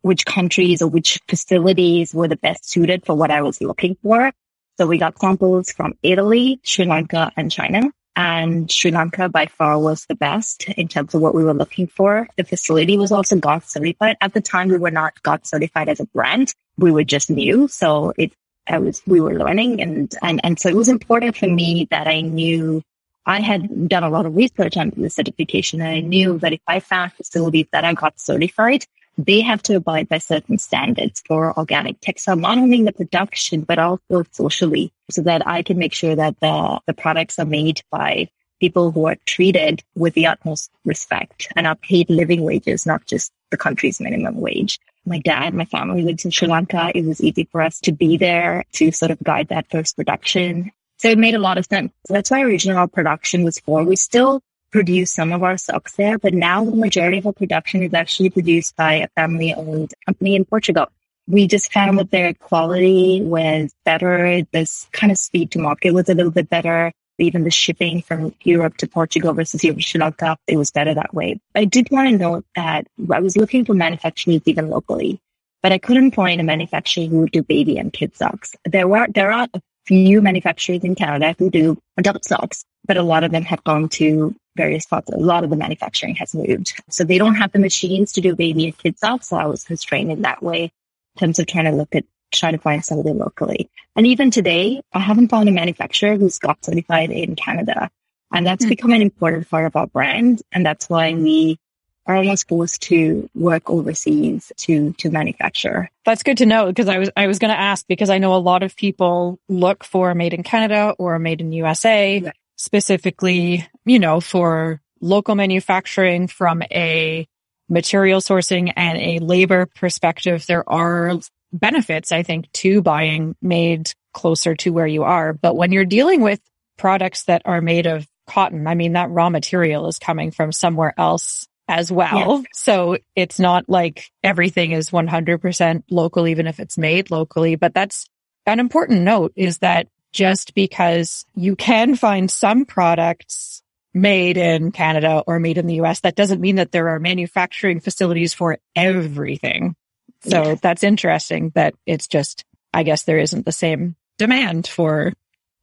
which 0.02 0.24
countries 0.24 0.82
or 0.82 0.86
which 0.86 1.18
facilities 1.26 2.14
were 2.14 2.28
the 2.28 2.36
best 2.36 2.70
suited 2.70 3.04
for 3.04 3.16
what 3.16 3.32
I 3.32 3.42
was 3.42 3.60
looking 3.60 3.96
for. 4.04 4.30
So 4.78 4.86
we 4.86 4.98
got 4.98 5.18
samples 5.18 5.72
from 5.72 5.94
Italy, 6.04 6.60
Sri 6.62 6.84
Lanka, 6.84 7.32
and 7.36 7.50
China. 7.50 7.90
And 8.14 8.70
Sri 8.70 8.92
Lanka 8.92 9.30
by 9.30 9.46
far 9.46 9.80
was 9.80 10.06
the 10.06 10.14
best 10.14 10.68
in 10.68 10.86
terms 10.86 11.16
of 11.16 11.22
what 11.22 11.34
we 11.34 11.42
were 11.42 11.54
looking 11.54 11.88
for. 11.88 12.28
The 12.36 12.44
facility 12.44 12.98
was 12.98 13.10
also 13.10 13.34
GOTS 13.36 13.72
certified. 13.72 14.16
At 14.20 14.32
the 14.32 14.40
time, 14.40 14.68
we 14.68 14.78
were 14.78 14.92
not 14.92 15.20
GOTS 15.24 15.50
certified 15.50 15.88
as 15.88 15.98
a 15.98 16.06
brand. 16.06 16.54
We 16.78 16.92
were 16.92 17.04
just 17.04 17.30
new. 17.30 17.68
So 17.68 18.12
it, 18.16 18.32
I 18.66 18.78
was, 18.78 19.02
we 19.06 19.20
were 19.20 19.34
learning 19.34 19.80
and, 19.80 20.12
and, 20.22 20.40
and 20.44 20.58
so 20.58 20.68
it 20.68 20.76
was 20.76 20.88
important 20.88 21.36
for 21.36 21.48
me 21.48 21.88
that 21.90 22.06
I 22.06 22.20
knew 22.20 22.82
I 23.26 23.40
had 23.40 23.88
done 23.88 24.02
a 24.02 24.10
lot 24.10 24.26
of 24.26 24.34
research 24.34 24.76
on 24.76 24.92
the 24.96 25.10
certification 25.10 25.80
and 25.80 25.90
I 25.90 26.00
knew 26.00 26.38
that 26.38 26.52
if 26.52 26.60
I 26.66 26.80
found 26.80 27.12
facilities 27.12 27.66
that 27.72 27.84
I 27.84 27.94
got 27.94 28.18
certified, 28.18 28.84
they 29.18 29.40
have 29.42 29.62
to 29.64 29.76
abide 29.76 30.08
by 30.08 30.18
certain 30.18 30.58
standards 30.58 31.22
for 31.26 31.56
organic 31.58 32.00
textile, 32.00 32.36
not 32.36 32.58
only 32.58 32.78
in 32.78 32.84
the 32.84 32.92
production, 32.92 33.62
but 33.62 33.78
also 33.78 34.24
socially, 34.32 34.92
so 35.10 35.22
that 35.22 35.46
I 35.46 35.62
can 35.62 35.78
make 35.78 35.92
sure 35.92 36.16
that 36.16 36.40
the, 36.40 36.80
the 36.86 36.94
products 36.94 37.38
are 37.38 37.44
made 37.44 37.82
by 37.90 38.28
people 38.60 38.90
who 38.90 39.06
are 39.06 39.16
treated 39.26 39.82
with 39.94 40.14
the 40.14 40.26
utmost 40.26 40.70
respect 40.84 41.48
and 41.56 41.66
are 41.66 41.74
paid 41.74 42.08
living 42.08 42.42
wages, 42.42 42.86
not 42.86 43.04
just 43.06 43.32
the 43.50 43.56
country's 43.56 44.00
minimum 44.00 44.40
wage. 44.40 44.78
My 45.04 45.18
dad, 45.18 45.54
my 45.54 45.64
family 45.64 46.02
lives 46.02 46.24
in 46.24 46.30
Sri 46.30 46.48
Lanka. 46.48 46.92
It 46.94 47.04
was 47.04 47.20
easy 47.20 47.48
for 47.50 47.60
us 47.60 47.80
to 47.80 47.92
be 47.92 48.16
there 48.16 48.64
to 48.74 48.92
sort 48.92 49.10
of 49.10 49.22
guide 49.22 49.48
that 49.48 49.70
first 49.70 49.96
production. 49.96 50.70
So 50.98 51.08
it 51.08 51.18
made 51.18 51.34
a 51.34 51.40
lot 51.40 51.58
of 51.58 51.66
sense. 51.66 51.92
That's 52.08 52.30
why 52.30 52.42
original 52.42 52.86
production 52.86 53.42
was 53.42 53.58
for. 53.58 53.82
We 53.82 53.96
still 53.96 54.40
produce 54.70 55.12
some 55.12 55.32
of 55.32 55.42
our 55.42 55.56
socks 55.56 55.96
there, 55.96 56.18
but 56.18 56.32
now 56.32 56.64
the 56.64 56.76
majority 56.76 57.18
of 57.18 57.26
our 57.26 57.32
production 57.32 57.82
is 57.82 57.92
actually 57.92 58.30
produced 58.30 58.76
by 58.76 58.94
a 58.94 59.08
family 59.16 59.52
owned 59.54 59.92
company 60.06 60.36
in 60.36 60.44
Portugal. 60.44 60.86
We 61.26 61.46
just 61.46 61.72
found 61.72 61.98
that 61.98 62.10
their 62.10 62.34
quality 62.34 63.20
was 63.22 63.72
better. 63.84 64.42
This 64.52 64.88
kind 64.92 65.10
of 65.10 65.18
speed 65.18 65.50
to 65.52 65.58
market 65.58 65.92
was 65.92 66.08
a 66.08 66.14
little 66.14 66.32
bit 66.32 66.48
better. 66.48 66.92
Even 67.22 67.44
the 67.44 67.50
shipping 67.50 68.02
from 68.02 68.34
Europe 68.42 68.76
to 68.78 68.88
Portugal 68.88 69.32
versus 69.32 69.62
Europe 69.62 69.78
to 69.78 69.84
Sri 69.84 70.00
Lanka, 70.00 70.36
it 70.46 70.56
was 70.56 70.70
better 70.70 70.92
that 70.92 71.14
way. 71.14 71.40
I 71.54 71.64
did 71.64 71.88
want 71.90 72.10
to 72.10 72.16
note 72.18 72.44
that 72.56 72.86
I 73.10 73.20
was 73.20 73.36
looking 73.36 73.64
for 73.64 73.74
manufacturers 73.74 74.42
even 74.44 74.68
locally, 74.68 75.20
but 75.62 75.72
I 75.72 75.78
couldn't 75.78 76.14
find 76.14 76.40
a 76.40 76.44
manufacturer 76.44 77.06
who 77.06 77.20
would 77.20 77.32
do 77.32 77.42
baby 77.42 77.78
and 77.78 77.92
kid 77.92 78.16
socks. 78.16 78.52
There 78.64 78.88
were, 78.88 79.06
there 79.08 79.30
are 79.30 79.48
a 79.54 79.60
few 79.86 80.20
manufacturers 80.20 80.84
in 80.84 80.94
Canada 80.94 81.34
who 81.38 81.50
do 81.50 81.78
adult 81.96 82.24
socks, 82.24 82.64
but 82.86 82.96
a 82.96 83.02
lot 83.02 83.24
of 83.24 83.30
them 83.30 83.44
have 83.44 83.62
gone 83.64 83.88
to 83.90 84.34
various 84.56 84.84
parts. 84.86 85.10
A 85.10 85.16
lot 85.16 85.44
of 85.44 85.50
the 85.50 85.56
manufacturing 85.56 86.14
has 86.16 86.34
moved. 86.34 86.74
So 86.90 87.04
they 87.04 87.18
don't 87.18 87.36
have 87.36 87.52
the 87.52 87.58
machines 87.58 88.12
to 88.12 88.20
do 88.20 88.34
baby 88.34 88.66
and 88.66 88.76
kids 88.76 89.00
socks. 89.00 89.28
So 89.28 89.36
I 89.36 89.46
was 89.46 89.64
constrained 89.64 90.12
in 90.12 90.22
that 90.22 90.42
way 90.42 90.64
in 90.64 91.20
terms 91.20 91.38
of 91.38 91.46
trying 91.46 91.66
to 91.66 91.72
look 91.72 91.94
at, 91.94 92.04
trying 92.32 92.52
to 92.52 92.58
find 92.58 92.84
somebody 92.84 93.12
locally. 93.12 93.70
And 93.94 94.06
even 94.06 94.30
today, 94.30 94.82
I 94.92 94.98
haven't 94.98 95.28
found 95.28 95.48
a 95.48 95.52
manufacturer 95.52 96.16
who's 96.16 96.38
GOTS 96.38 96.66
certified 96.66 97.10
in 97.10 97.36
Canada. 97.36 97.90
And 98.32 98.46
that's 98.46 98.64
mm-hmm. 98.64 98.70
become 98.70 98.92
an 98.92 99.02
important 99.02 99.48
part 99.50 99.66
of 99.66 99.76
our 99.76 99.86
brand. 99.86 100.42
And 100.52 100.64
that's 100.64 100.88
why 100.88 101.12
we 101.14 101.58
are 102.06 102.16
almost 102.16 102.48
forced 102.48 102.82
to 102.82 103.28
work 103.34 103.70
overseas 103.70 104.50
to 104.56 104.92
to 104.94 105.10
manufacture. 105.10 105.88
That's 106.04 106.24
good 106.24 106.38
to 106.38 106.46
know 106.46 106.66
because 106.66 106.88
I 106.88 106.98
was 106.98 107.10
I 107.16 107.28
was 107.28 107.38
going 107.38 107.52
to 107.52 107.60
ask 107.60 107.86
because 107.86 108.10
I 108.10 108.18
know 108.18 108.34
a 108.34 108.36
lot 108.42 108.64
of 108.64 108.74
people 108.74 109.38
look 109.48 109.84
for 109.84 110.12
made 110.14 110.34
in 110.34 110.42
Canada 110.42 110.94
or 110.98 111.18
made 111.20 111.40
in 111.40 111.52
USA. 111.52 112.18
Yeah 112.18 112.32
specifically, 112.62 113.68
you 113.84 113.98
know, 113.98 114.20
for 114.20 114.80
local 115.00 115.34
manufacturing 115.34 116.28
from 116.28 116.62
a 116.70 117.26
material 117.68 118.20
sourcing 118.20 118.72
and 118.76 118.98
a 118.98 119.18
labor 119.18 119.66
perspective, 119.66 120.46
there 120.46 120.68
are 120.68 121.18
benefits, 121.52 122.12
I 122.12 122.22
think, 122.22 122.50
to 122.52 122.82
buying 122.82 123.36
made 123.42 123.90
closer 124.12 124.54
to 124.56 124.72
where 124.72 124.86
you 124.86 125.04
are. 125.04 125.32
But 125.32 125.56
when 125.56 125.72
you're 125.72 125.84
dealing 125.84 126.20
with 126.20 126.40
products 126.78 127.24
that 127.24 127.42
are 127.44 127.60
made 127.60 127.86
of 127.86 128.06
cotton, 128.26 128.66
I 128.66 128.74
mean, 128.74 128.92
that 128.92 129.10
raw 129.10 129.30
material 129.30 129.86
is 129.88 129.98
coming 129.98 130.30
from 130.30 130.52
somewhere 130.52 130.94
else 130.96 131.46
as 131.68 131.90
well. 131.90 132.40
Yes. 132.40 132.46
So 132.54 132.98
it's 133.14 133.38
not 133.38 133.68
like 133.68 134.10
everything 134.22 134.72
is 134.72 134.90
100% 134.90 135.82
local, 135.90 136.28
even 136.28 136.46
if 136.46 136.60
it's 136.60 136.76
made 136.76 137.10
locally. 137.10 137.56
But 137.56 137.74
that's 137.74 138.06
an 138.46 138.60
important 138.60 139.02
note 139.02 139.32
is 139.36 139.58
that 139.58 139.88
just 140.12 140.54
because 140.54 141.24
you 141.34 141.56
can 141.56 141.94
find 141.94 142.30
some 142.30 142.66
products 142.66 143.62
made 143.94 144.36
in 144.36 144.72
Canada 144.72 145.22
or 145.26 145.38
made 145.38 145.58
in 145.58 145.66
the 145.66 145.80
US. 145.82 146.00
That 146.00 146.16
doesn't 146.16 146.40
mean 146.40 146.56
that 146.56 146.72
there 146.72 146.88
are 146.90 146.98
manufacturing 146.98 147.80
facilities 147.80 148.34
for 148.34 148.58
everything. 148.74 149.74
So 150.22 150.42
yeah. 150.42 150.54
that's 150.60 150.82
interesting 150.82 151.50
that 151.54 151.74
it's 151.86 152.06
just, 152.06 152.44
I 152.72 152.82
guess 152.82 153.02
there 153.04 153.18
isn't 153.18 153.44
the 153.44 153.52
same 153.52 153.96
demand 154.18 154.66
for 154.66 155.12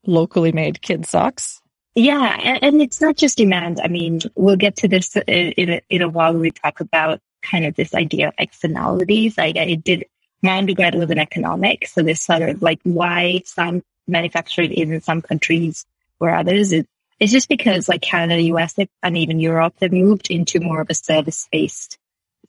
locally 0.05 0.51
made 0.51 0.81
kid 0.81 1.05
socks. 1.05 1.61
Yeah. 1.95 2.57
And, 2.61 2.81
it's 2.81 3.01
not 3.01 3.17
just 3.17 3.37
demand. 3.37 3.79
I 3.83 3.87
mean, 3.87 4.21
we'll 4.35 4.55
get 4.55 4.77
to 4.77 4.87
this 4.87 5.15
in 5.15 5.69
a, 5.69 5.81
in 5.89 6.01
a 6.01 6.09
while 6.09 6.33
when 6.33 6.41
we 6.41 6.51
talk 6.51 6.79
about 6.79 7.19
kind 7.41 7.65
of 7.65 7.75
this 7.75 7.93
idea 7.93 8.29
of 8.29 8.33
externalities. 8.37 9.35
I, 9.37 9.53
I 9.55 9.75
did 9.75 10.05
my 10.41 10.57
undergrad 10.57 10.95
was 10.95 11.09
in 11.09 11.19
economics. 11.19 11.93
So 11.93 12.01
this 12.01 12.21
sort 12.21 12.43
of 12.43 12.61
like 12.61 12.79
why 12.83 13.41
some 13.45 13.83
manufactured 14.07 14.71
in 14.71 15.01
some 15.01 15.21
countries 15.21 15.85
where 16.17 16.35
others 16.35 16.71
it, 16.71 16.87
it's 17.19 17.31
just 17.31 17.49
because 17.49 17.89
like 17.89 18.01
Canada, 18.01 18.41
US, 18.53 18.75
and 19.03 19.17
even 19.17 19.39
Europe, 19.39 19.75
they've 19.79 19.91
moved 19.91 20.31
into 20.31 20.61
more 20.61 20.79
of 20.81 20.89
a 20.89 20.93
service 20.93 21.47
based, 21.51 21.97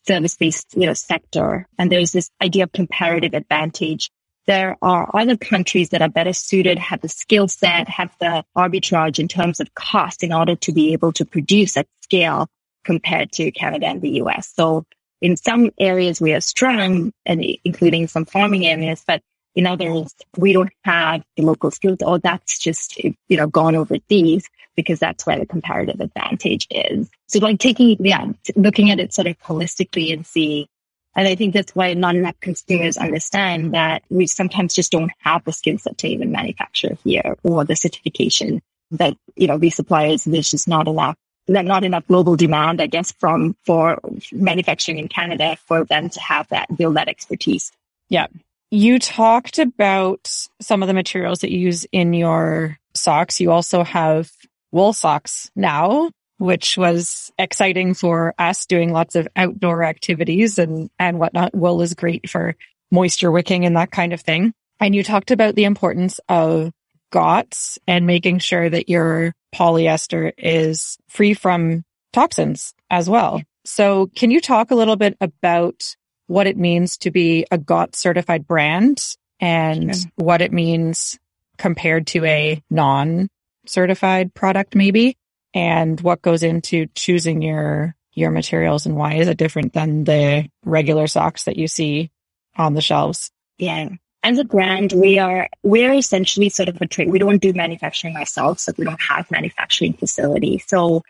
service 0.07 0.37
based, 0.37 0.75
you 0.77 0.87
know, 0.87 0.95
sector. 0.95 1.67
And 1.79 1.91
there's 1.91 2.13
this 2.13 2.31
idea 2.43 2.65
of 2.65 2.73
comparative 2.73 3.35
advantage. 3.35 4.11
There 4.47 4.77
are 4.83 5.11
other 5.15 5.37
countries 5.37 5.91
that 5.91 6.03
are 6.03 6.09
better 6.09 6.33
suited, 6.33 6.79
have 6.79 7.01
the 7.01 7.09
skill 7.09 7.49
set, 7.49 7.89
have 7.89 8.15
the 8.19 8.45
arbitrage 8.57 9.19
in 9.19 9.29
terms 9.29 9.61
of 9.61 9.75
cost 9.75 10.23
in 10.23 10.33
order 10.33 10.57
to 10.57 10.73
be 10.73 10.93
able 10.93 11.13
to 11.13 11.25
produce 11.25 11.77
at 11.77 11.87
scale 12.03 12.49
compared 12.85 13.33
to 13.33 13.53
Canada 13.53 13.87
and 13.87 14.01
the 14.01 14.23
US. 14.23 14.53
So 14.55 14.85
in 15.21 15.37
some 15.37 15.71
areas 15.79 16.21
we 16.21 16.33
are 16.33 16.41
strong 16.41 17.13
and 17.27 17.45
including 17.65 18.09
some 18.09 18.25
farming 18.25 18.67
areas, 18.67 19.05
but 19.07 19.23
in 19.55 19.67
others 19.67 20.15
we 20.37 20.53
don't 20.53 20.73
have 20.85 21.23
the 21.37 21.43
local 21.43 21.71
skills 21.71 21.99
or 22.03 22.19
that's 22.19 22.59
just, 22.59 22.99
you 22.99 23.15
know, 23.31 23.47
gone 23.47 23.75
overseas 23.75 24.49
because 24.77 24.99
that's 24.99 25.27
where 25.27 25.39
the 25.39 25.47
comparative 25.47 26.01
advantage 26.01 26.67
is. 26.71 27.11
So 27.29 27.41
like 27.41 27.59
taking, 27.59 27.97
yeah, 28.05 28.27
looking 28.57 28.91
at 28.91 29.01
it 29.01 29.13
sort 29.13 29.27
of 29.27 29.39
holistically 29.41 30.13
and 30.13 30.27
see. 30.27 30.69
And 31.17 31.27
I 31.27 31.35
think 31.35 31.55
that's 31.55 31.75
why 31.75 31.93
not 31.95 32.15
enough 32.15 32.39
consumers 32.41 32.97
understand 32.97 33.75
that 33.75 34.03
we 34.09 34.27
sometimes 34.29 34.75
just 34.75 34.93
don't 34.93 35.11
have 35.19 35.45
the 35.45 35.53
skill 35.53 35.79
set 35.79 35.99
to 35.99 36.09
even 36.09 36.31
manufacture 36.31 36.97
here 37.03 37.37
or 37.43 37.65
the 37.65 37.75
certification 37.75 38.63
that, 38.93 39.17
you 39.35 39.49
know, 39.49 39.59
these 39.59 39.75
suppliers, 39.75 40.25
there's 40.25 40.51
just 40.51 40.69
not 40.69 40.87
enough 40.87 41.17
not 41.49 41.83
enough 41.83 42.07
global 42.07 42.37
demand, 42.37 42.81
I 42.81 42.87
guess, 42.87 43.13
from 43.13 43.57
for 43.65 43.99
manufacturing 44.31 44.99
in 44.99 45.09
Canada 45.09 45.57
for 45.67 45.85
them 45.85 46.09
to 46.11 46.21
have 46.21 46.49
that 46.49 46.77
build 46.77 46.97
that 46.97 47.09
expertise. 47.09 47.73
Yeah. 48.09 48.29
You 48.71 48.99
talked 48.99 49.59
about 49.59 50.31
some 50.61 50.83
of 50.83 50.87
the 50.87 50.95
materials 50.95 51.41
that 51.41 51.51
you 51.51 51.59
use 51.59 51.87
in 51.91 52.15
your 52.15 52.79
socks. 52.95 53.41
You 53.41 53.51
also 53.51 53.83
have 53.83 54.31
wool 54.71 54.93
socks 54.93 55.51
now, 55.57 56.11
which 56.39 56.77
was 56.77 57.33
exciting 57.37 57.95
for 57.95 58.33
us 58.39 58.67
doing 58.67 58.93
lots 58.93 59.17
of 59.17 59.27
outdoor 59.35 59.83
activities 59.83 60.59
and, 60.59 60.89
and 60.99 61.19
whatnot. 61.19 61.55
Wool 61.55 61.83
is 61.83 61.95
great 61.95 62.31
for 62.31 62.55
moisture 62.93 63.31
wicking 63.31 63.65
and 63.65 63.77
that 63.77 63.91
kind 63.91 64.13
of 64.13 64.21
thing. 64.21 64.53
And 64.79 64.95
you 64.95 65.03
talked 65.03 65.33
about 65.33 65.57
the 65.57 65.65
importance 65.65 66.21
of 66.29 66.73
GOTS 67.11 67.79
and 67.89 68.07
making 68.07 68.39
sure 68.39 68.71
that 68.71 68.89
your 68.89 69.35
polyester 69.55 70.33
is 70.39 70.97
free 71.09 71.35
from 71.35 71.85
toxins 72.13 72.73
as 72.89 73.11
well. 73.11 73.43
So 73.65 74.07
can 74.15 74.31
you 74.31 74.41
talk 74.41 74.71
a 74.71 74.77
little 74.77 74.97
bit 74.97 75.17
about 75.21 75.97
what 76.31 76.47
it 76.47 76.57
means 76.57 76.97
to 76.99 77.11
be 77.11 77.45
a 77.51 77.59
GOTS 77.59 77.99
certified 77.99 78.47
brand 78.47 79.03
and 79.41 79.97
sure. 79.97 80.11
what 80.15 80.41
it 80.41 80.53
means 80.53 81.19
compared 81.59 82.07
to 82.07 82.25
a 82.25 82.63
non 82.71 83.29
certified 83.67 84.33
product 84.33 84.77
maybe 84.77 85.17
and 85.55 86.01
what 86.01 86.23
goes 86.23 86.45
into 86.45 86.87
choosing 86.95 87.43
your 87.43 87.97
your 88.13 88.31
materials 88.31 88.87
and 88.87 88.95
why 88.95 89.15
is 89.15 89.27
it 89.27 89.39
different 89.39 89.73
than 89.73 90.05
the 90.05 90.49
regular 90.65 91.09
socks 91.09 91.45
that 91.45 91.57
you 91.57 91.67
see 91.67 92.13
on 92.57 92.75
the 92.75 92.81
shelves? 92.81 93.33
Yeah 93.59 93.89
as 94.23 94.39
a 94.39 94.45
brand, 94.45 94.93
we 94.93 95.19
are, 95.19 95.49
we're 95.63 95.95
essentially 95.95 96.51
sort 96.51 96.69
of 96.69 96.79
a 96.83 96.87
trade. 96.87 97.09
We 97.09 97.19
don't 97.19 97.41
do 97.41 97.55
manufacturing 97.55 98.17
ourselves. 98.17 98.65
So 98.65 98.73
we 98.77 98.85
don't 98.85 99.01
have 99.01 99.31
manufacturing 99.31 99.95
facility. 99.95 100.63
So 100.67 101.03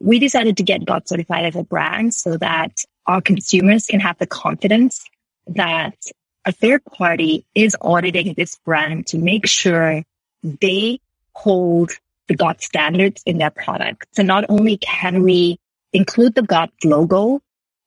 we 0.00 0.18
decided 0.18 0.58
to 0.58 0.62
get 0.62 0.84
GOTS 0.84 1.08
certified 1.08 1.46
as 1.46 1.56
a 1.56 1.64
brand 1.64 2.12
so 2.12 2.36
that 2.36 2.72
our 3.08 3.22
consumers 3.22 3.86
can 3.86 4.00
have 4.00 4.18
the 4.18 4.26
confidence 4.26 5.02
that 5.48 5.96
a 6.44 6.52
third 6.52 6.84
party 6.84 7.46
is 7.54 7.76
auditing 7.80 8.34
this 8.36 8.58
brand 8.64 9.06
to 9.08 9.18
make 9.18 9.46
sure 9.46 10.02
they 10.42 11.00
hold 11.32 11.90
the 12.28 12.36
GOTS 12.36 12.66
standards 12.66 13.22
in 13.24 13.38
their 13.38 13.50
product. 13.50 14.06
So 14.12 14.22
not 14.22 14.44
only 14.48 14.76
can 14.76 15.22
we 15.22 15.58
include 15.92 16.34
the 16.34 16.42
GOTS 16.42 16.84
logo 16.84 17.40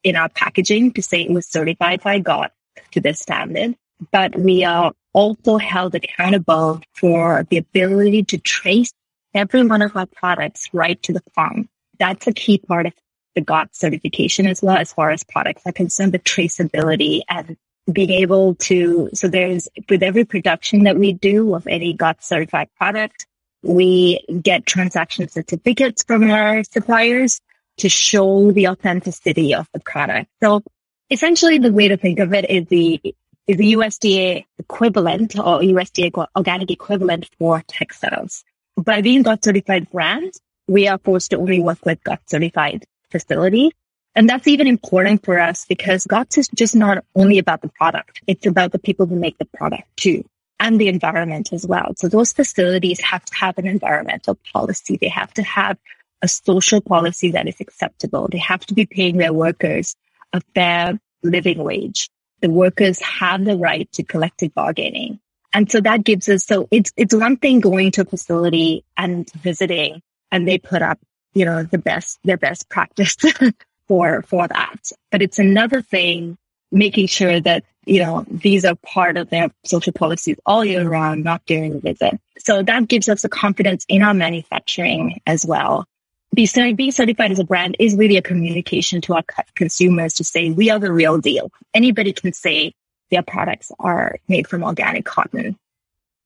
in 0.04 0.16
our 0.16 0.30
packaging 0.30 0.94
to 0.94 1.04
say 1.04 1.22
it 1.22 1.32
was 1.32 1.46
certified 1.46 2.02
by 2.02 2.20
GOTS 2.20 2.56
to 2.92 3.02
this 3.02 3.20
standard, 3.20 3.76
but 4.12 4.36
we 4.36 4.64
are 4.64 4.94
also 5.14 5.58
held 5.58 5.94
accountable 5.94 6.82
for 6.94 7.46
the 7.50 7.58
ability 7.58 8.24
to 8.24 8.38
trace 8.40 8.92
every 9.34 9.64
one 9.64 9.82
of 9.84 9.96
our 9.96 10.08
products 10.08 10.70
right 10.74 11.02
to 11.04 11.14
the 11.14 11.22
farm. 11.36 11.70
That's 12.00 12.26
a 12.28 12.34
key 12.34 12.58
part 12.58 12.88
of 12.88 12.94
the 13.36 13.42
GOTS 13.42 13.80
certification 13.80 14.48
as 14.48 14.62
well, 14.62 14.78
as 14.78 14.94
far 14.94 15.12
as 15.12 15.24
products 15.24 15.64
are 15.66 15.72
concerned, 15.72 16.12
the 16.12 16.20
traceability 16.20 17.22
and 17.30 17.58
being 17.92 18.12
able 18.12 18.56
to, 18.56 19.10
so 19.14 19.28
there's, 19.28 19.68
with 19.90 20.04
every 20.04 20.26
production 20.26 20.84
that 20.84 20.98
we 20.98 21.14
do 21.14 21.56
of 21.56 21.68
any 21.68 21.94
GOTS 21.94 22.28
certified 22.28 22.70
product, 22.78 23.26
we 23.64 24.26
get 24.42 24.66
transaction 24.66 25.28
certificates 25.28 26.04
from 26.04 26.30
our 26.30 26.64
suppliers 26.64 27.42
to 27.78 27.90
show 27.90 28.52
the 28.52 28.68
authenticity 28.68 29.54
of 29.54 29.68
the 29.74 29.80
product. 29.80 30.30
So 30.42 30.64
essentially 31.10 31.58
the 31.58 31.72
way 31.72 31.88
to 31.88 31.98
think 31.98 32.20
of 32.20 32.34
it 32.34 32.50
is 32.50 32.68
the 32.68 33.02
is 33.48 33.58
the 33.58 33.74
USDA 33.74 34.46
equivalent 34.60 35.38
or 35.38 35.62
USDA 35.62 36.28
organic 36.36 36.70
equivalent 36.70 37.28
for 37.38 37.64
textiles. 37.68 38.44
By 38.78 39.02
being 39.02 39.24
GOTS 39.24 39.46
certified 39.46 39.90
brand, 39.90 40.34
we 40.68 40.88
are 40.88 41.00
forced 41.00 41.32
to 41.32 41.38
only 41.38 41.60
work 41.60 41.86
with 41.86 42.04
GOTS 42.04 42.32
certified 42.32 42.86
facilities. 43.12 43.72
And 44.16 44.28
that's 44.30 44.48
even 44.48 44.68
important 44.68 45.24
for 45.24 45.40
us 45.40 45.66
because 45.66 46.06
GOTS 46.06 46.38
is 46.38 46.48
just 46.50 46.76
not 46.76 47.04
only 47.16 47.38
about 47.38 47.62
the 47.62 47.70
product. 47.70 48.22
It's 48.28 48.46
about 48.46 48.72
the 48.72 48.80
people 48.80 49.06
who 49.06 49.16
make 49.16 49.38
the 49.38 49.46
product 49.46 49.84
too 49.96 50.26
and 50.60 50.80
the 50.80 50.90
environment 50.90 51.54
as 51.54 51.66
well. 51.66 51.94
So 51.96 52.08
those 52.08 52.34
facilities 52.34 53.00
have 53.02 53.24
to 53.26 53.36
have 53.36 53.58
an 53.58 53.68
environmental 53.68 54.38
policy. 54.54 54.98
They 55.00 55.08
have 55.08 55.34
to 55.36 55.44
have 55.44 55.78
a 56.22 56.28
social 56.28 56.82
policy 56.82 57.32
that 57.32 57.48
is 57.48 57.60
acceptable. 57.62 58.28
They 58.28 58.38
have 58.40 58.66
to 58.68 58.74
be 58.74 58.86
paying 58.86 59.18
their 59.18 59.34
workers 59.34 59.96
a 60.34 60.42
fair 60.54 61.00
living 61.24 61.64
wage 61.64 62.10
the 62.42 62.50
workers 62.50 63.00
have 63.02 63.46
the 63.46 63.56
right 63.56 63.90
to 63.94 64.04
collective 64.04 64.54
bargaining. 64.54 65.20
And 65.54 65.72
so 65.72 65.80
that 65.82 66.04
gives 66.04 66.28
us, 66.28 66.46
so 66.46 66.68
it's, 66.72 66.92
it's 66.98 67.14
one 67.14 67.38
thing 67.38 67.60
going 67.60 67.92
to 67.92 68.02
a 68.02 68.06
facility 68.06 68.84
and 68.98 69.30
visiting 69.32 70.02
and 70.32 70.48
they 70.48 70.58
put 70.58 70.82
up, 70.82 71.00
you 71.34 71.46
know, 71.46 71.64
the 71.64 71.78
best, 71.78 72.20
their 72.24 72.38
best 72.38 72.70
practice 72.70 73.16
for, 73.88 74.22
for 74.24 74.48
that. 74.48 74.92
But 75.12 75.22
it's 75.22 75.40
another 75.40 75.82
thing 75.82 76.38
making 76.72 77.08
sure 77.08 77.40
that, 77.40 77.64
you 77.86 78.00
know, 78.04 78.26
these 78.30 78.64
are 78.66 78.76
part 78.76 79.18
of 79.18 79.30
their 79.30 79.50
social 79.66 79.94
policies 79.94 80.38
all 80.46 80.64
year 80.64 80.88
round, 80.88 81.24
not 81.24 81.46
during 81.46 81.74
the 81.74 81.80
visit. 81.80 82.20
So 82.40 82.64
that 82.64 82.88
gives 82.88 83.10
us 83.10 83.22
the 83.22 83.30
confidence 83.30 83.86
in 83.90 84.02
our 84.04 84.14
manufacturing 84.14 85.22
as 85.26 85.46
well 85.46 85.86
being 86.34 86.92
certified 86.92 87.32
as 87.32 87.40
a 87.40 87.44
brand 87.44 87.76
is 87.80 87.96
really 87.96 88.18
a 88.18 88.22
communication 88.22 89.02
to 89.02 89.16
our 89.16 89.24
consumers 89.56 90.14
to 90.16 90.24
say 90.24 90.52
we 90.52 90.70
are 90.70 90.80
the 90.80 90.92
real 90.92 91.18
deal. 91.18 91.52
Anybody 91.74 92.14
can 92.14 92.34
say 92.34 92.74
their 93.10 93.24
products 93.24 93.72
are 93.80 94.18
made 94.28 94.48
from 94.48 94.64
organic 94.64 95.04
cotton, 95.06 95.58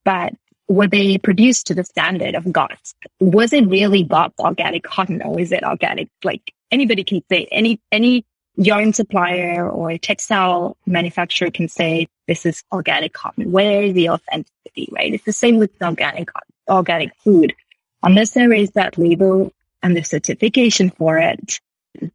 but 0.03 0.33
were 0.67 0.88
they 0.88 1.17
produced 1.17 1.67
to 1.67 1.75
the 1.75 1.84
standard 1.84 2.36
of 2.36 2.51
GOTS? 2.51 2.95
Was 3.19 3.54
it 3.54 3.67
really 3.67 4.04
GOTS 4.04 4.39
organic 4.39 4.84
cotton 4.95 5.21
or 5.21 5.39
is 5.39 5.51
it 5.51 5.63
organic? 5.63 6.10
Like 6.23 6.54
anybody 6.71 7.04
can 7.04 7.23
say 7.30 7.47
any, 7.51 7.80
any 7.91 8.25
yarn 8.56 8.93
supplier 8.93 9.69
or 9.69 9.97
textile 9.97 10.78
manufacturer 10.86 11.51
can 11.51 11.67
say 11.67 12.08
this 12.28 12.45
is 12.45 12.63
organic 12.71 13.13
cotton. 13.13 13.51
Where 13.51 13.84
is 13.84 13.93
the 13.93 14.10
authenticity, 14.10 14.89
right? 14.91 15.13
It's 15.13 15.25
the 15.25 15.34
same 15.34 15.58
with 15.58 15.71
organic, 15.82 16.30
organic 16.69 17.15
food. 17.17 17.54
Unless 18.01 18.32
there 18.32 18.54
is 18.54 18.71
that 18.71 18.97
label 18.97 19.51
and 19.84 19.95
the 19.95 20.04
certification 20.04 20.89
for 20.89 21.17
it, 21.17 21.60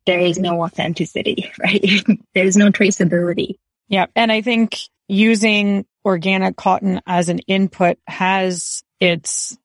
there 0.06 0.20
is 0.20 0.38
no 0.38 0.62
authenticity, 0.62 1.50
right? 1.58 2.04
There's 2.34 2.56
no 2.56 2.70
traceability. 2.70 3.56
Yeah. 3.88 4.06
And 4.14 4.30
I 4.30 4.40
think 4.40 4.78
using 5.10 5.84
organic 6.04 6.56
cotton 6.56 7.00
as 7.06 7.28
an 7.28 7.40
input 7.40 7.98
has 8.06 8.82
its 9.00 9.56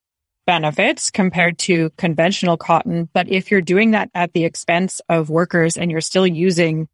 benefits 0.45 1.12
compared 1.12 1.58
to 1.58 1.89
conventional 1.97 2.58
cotton. 2.58 3.10
But 3.13 3.29
if 3.29 3.51
you're 3.51 3.62
doing 3.62 3.91
that 3.91 4.10
at 4.13 4.34
the 4.34 4.45
expense 4.45 5.01
of 5.10 5.29
workers 5.29 5.77
and 5.77 5.89
you're 5.89 6.01
still 6.01 6.27
using, 6.27 6.88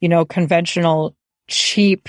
you 0.00 0.08
know, 0.08 0.24
conventional, 0.24 1.14
cheap, 1.48 2.08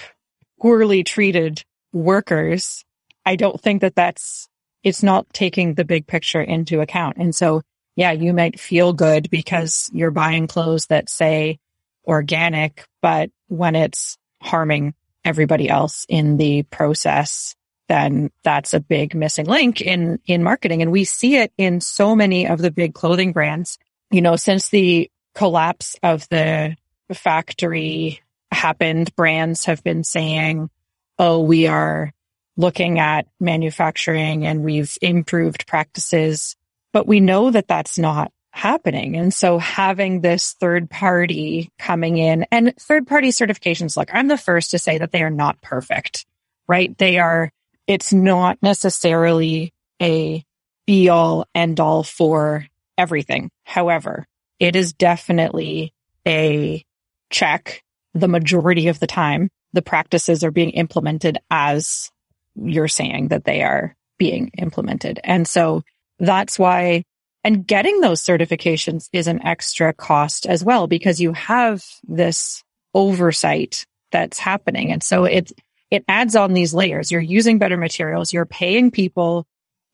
poorly 0.61 1.03
treated 1.03 1.63
workers, 1.91 2.83
I 3.25 3.35
don't 3.35 3.59
think 3.59 3.81
that 3.81 3.95
that's, 3.95 4.47
it's 4.83 5.03
not 5.03 5.31
taking 5.33 5.73
the 5.73 5.85
big 5.85 6.07
picture 6.07 6.41
into 6.41 6.81
account. 6.81 7.17
And 7.17 7.33
so 7.33 7.61
yeah, 7.95 8.11
you 8.11 8.33
might 8.33 8.59
feel 8.59 8.93
good 8.93 9.29
because 9.29 9.89
you're 9.93 10.11
buying 10.11 10.47
clothes 10.47 10.87
that 10.87 11.09
say 11.09 11.59
organic, 12.05 12.85
but 13.01 13.31
when 13.47 13.75
it's 13.75 14.17
harming 14.41 14.93
everybody 15.25 15.69
else 15.69 16.05
in 16.07 16.37
the 16.37 16.63
process, 16.63 17.55
then 17.89 18.31
that's 18.43 18.73
a 18.73 18.79
big 18.79 19.15
missing 19.15 19.45
link 19.45 19.81
in, 19.81 20.19
in 20.25 20.43
marketing. 20.43 20.81
And 20.81 20.91
we 20.91 21.03
see 21.03 21.37
it 21.37 21.51
in 21.57 21.81
so 21.81 22.15
many 22.15 22.47
of 22.47 22.59
the 22.59 22.71
big 22.71 22.93
clothing 22.93 23.31
brands. 23.33 23.77
You 24.11 24.21
know, 24.21 24.35
since 24.35 24.69
the 24.69 25.11
collapse 25.33 25.95
of 26.01 26.27
the 26.29 26.75
factory 27.13 28.21
happened, 28.51 29.15
brands 29.15 29.65
have 29.65 29.83
been 29.83 30.03
saying, 30.03 30.69
Oh, 31.17 31.41
we 31.41 31.67
are 31.67 32.11
looking 32.57 32.99
at 32.99 33.27
manufacturing 33.39 34.45
and 34.45 34.63
we've 34.63 34.97
improved 35.01 35.67
practices 35.67 36.55
but 36.95 37.05
we 37.05 37.19
know 37.19 37.51
that 37.51 37.67
that's 37.67 37.97
not 37.99 38.31
happening. 38.55 39.17
And 39.17 39.33
so 39.33 39.59
having 39.59 40.21
this 40.21 40.53
third 40.53 40.89
party 40.89 41.69
coming 41.77 42.17
in 42.17 42.45
and 42.51 42.73
third 42.79 43.05
party 43.05 43.29
certifications, 43.29 43.97
look, 43.97 44.09
I'm 44.13 44.29
the 44.29 44.37
first 44.37 44.71
to 44.71 44.79
say 44.79 44.97
that 44.97 45.11
they 45.11 45.23
are 45.23 45.29
not 45.29 45.61
perfect, 45.61 46.25
right? 46.65 46.97
They 46.97 47.19
are, 47.19 47.51
it's 47.85 48.13
not 48.13 48.57
necessarily 48.61 49.73
a 50.01 50.43
be 50.87 51.09
all 51.09 51.47
end 51.53 51.81
all 51.81 52.03
for 52.03 52.65
everything. 52.97 53.49
However, 53.65 54.25
it 54.59 54.77
is 54.77 54.93
definitely 54.93 55.93
a 56.25 56.83
check 57.29 57.83
the 58.13 58.29
majority 58.29 58.87
of 58.87 58.99
the 58.99 59.07
time. 59.07 59.49
The 59.73 59.81
practices 59.81 60.45
are 60.45 60.51
being 60.51 60.69
implemented 60.69 61.39
as 61.51 62.09
you're 62.55 62.87
saying 62.87 63.27
that 63.29 63.43
they 63.43 63.63
are 63.63 63.95
being 64.17 64.51
implemented. 64.57 65.19
And 65.25 65.45
so 65.45 65.83
that's 66.19 66.57
why, 66.57 67.03
and 67.45 67.65
getting 67.65 68.01
those 68.01 68.23
certifications 68.23 69.07
is 69.13 69.27
an 69.27 69.45
extra 69.45 69.93
cost 69.93 70.47
as 70.47 70.63
well, 70.63 70.87
because 70.87 71.21
you 71.21 71.31
have 71.33 71.85
this 72.03 72.63
oversight 72.95 73.85
that's 74.11 74.39
happening. 74.39 74.91
And 74.91 75.03
so 75.03 75.25
it, 75.25 75.51
it 75.91 76.03
adds 76.07 76.35
on 76.35 76.53
these 76.53 76.73
layers. 76.73 77.11
You're 77.11 77.21
using 77.21 77.59
better 77.59 77.77
materials. 77.77 78.33
You're 78.33 78.47
paying 78.47 78.89
people 78.89 79.45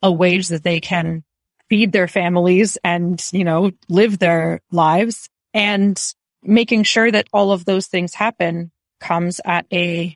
a 0.01 0.09
wage 0.09 0.47
that 0.47 0.63
they 0.63 0.79
can 0.79 1.25
feed 1.69 1.91
their 1.91 2.07
families 2.07 2.77
and, 2.85 3.21
you 3.33 3.43
know, 3.43 3.71
live 3.89 4.17
their 4.17 4.61
lives 4.71 5.27
and 5.53 6.01
making 6.41 6.83
sure 6.83 7.11
that 7.11 7.27
all 7.33 7.51
of 7.51 7.65
those 7.65 7.87
things 7.87 8.13
happen 8.13 8.71
comes 9.01 9.41
at 9.43 9.65
a 9.73 10.15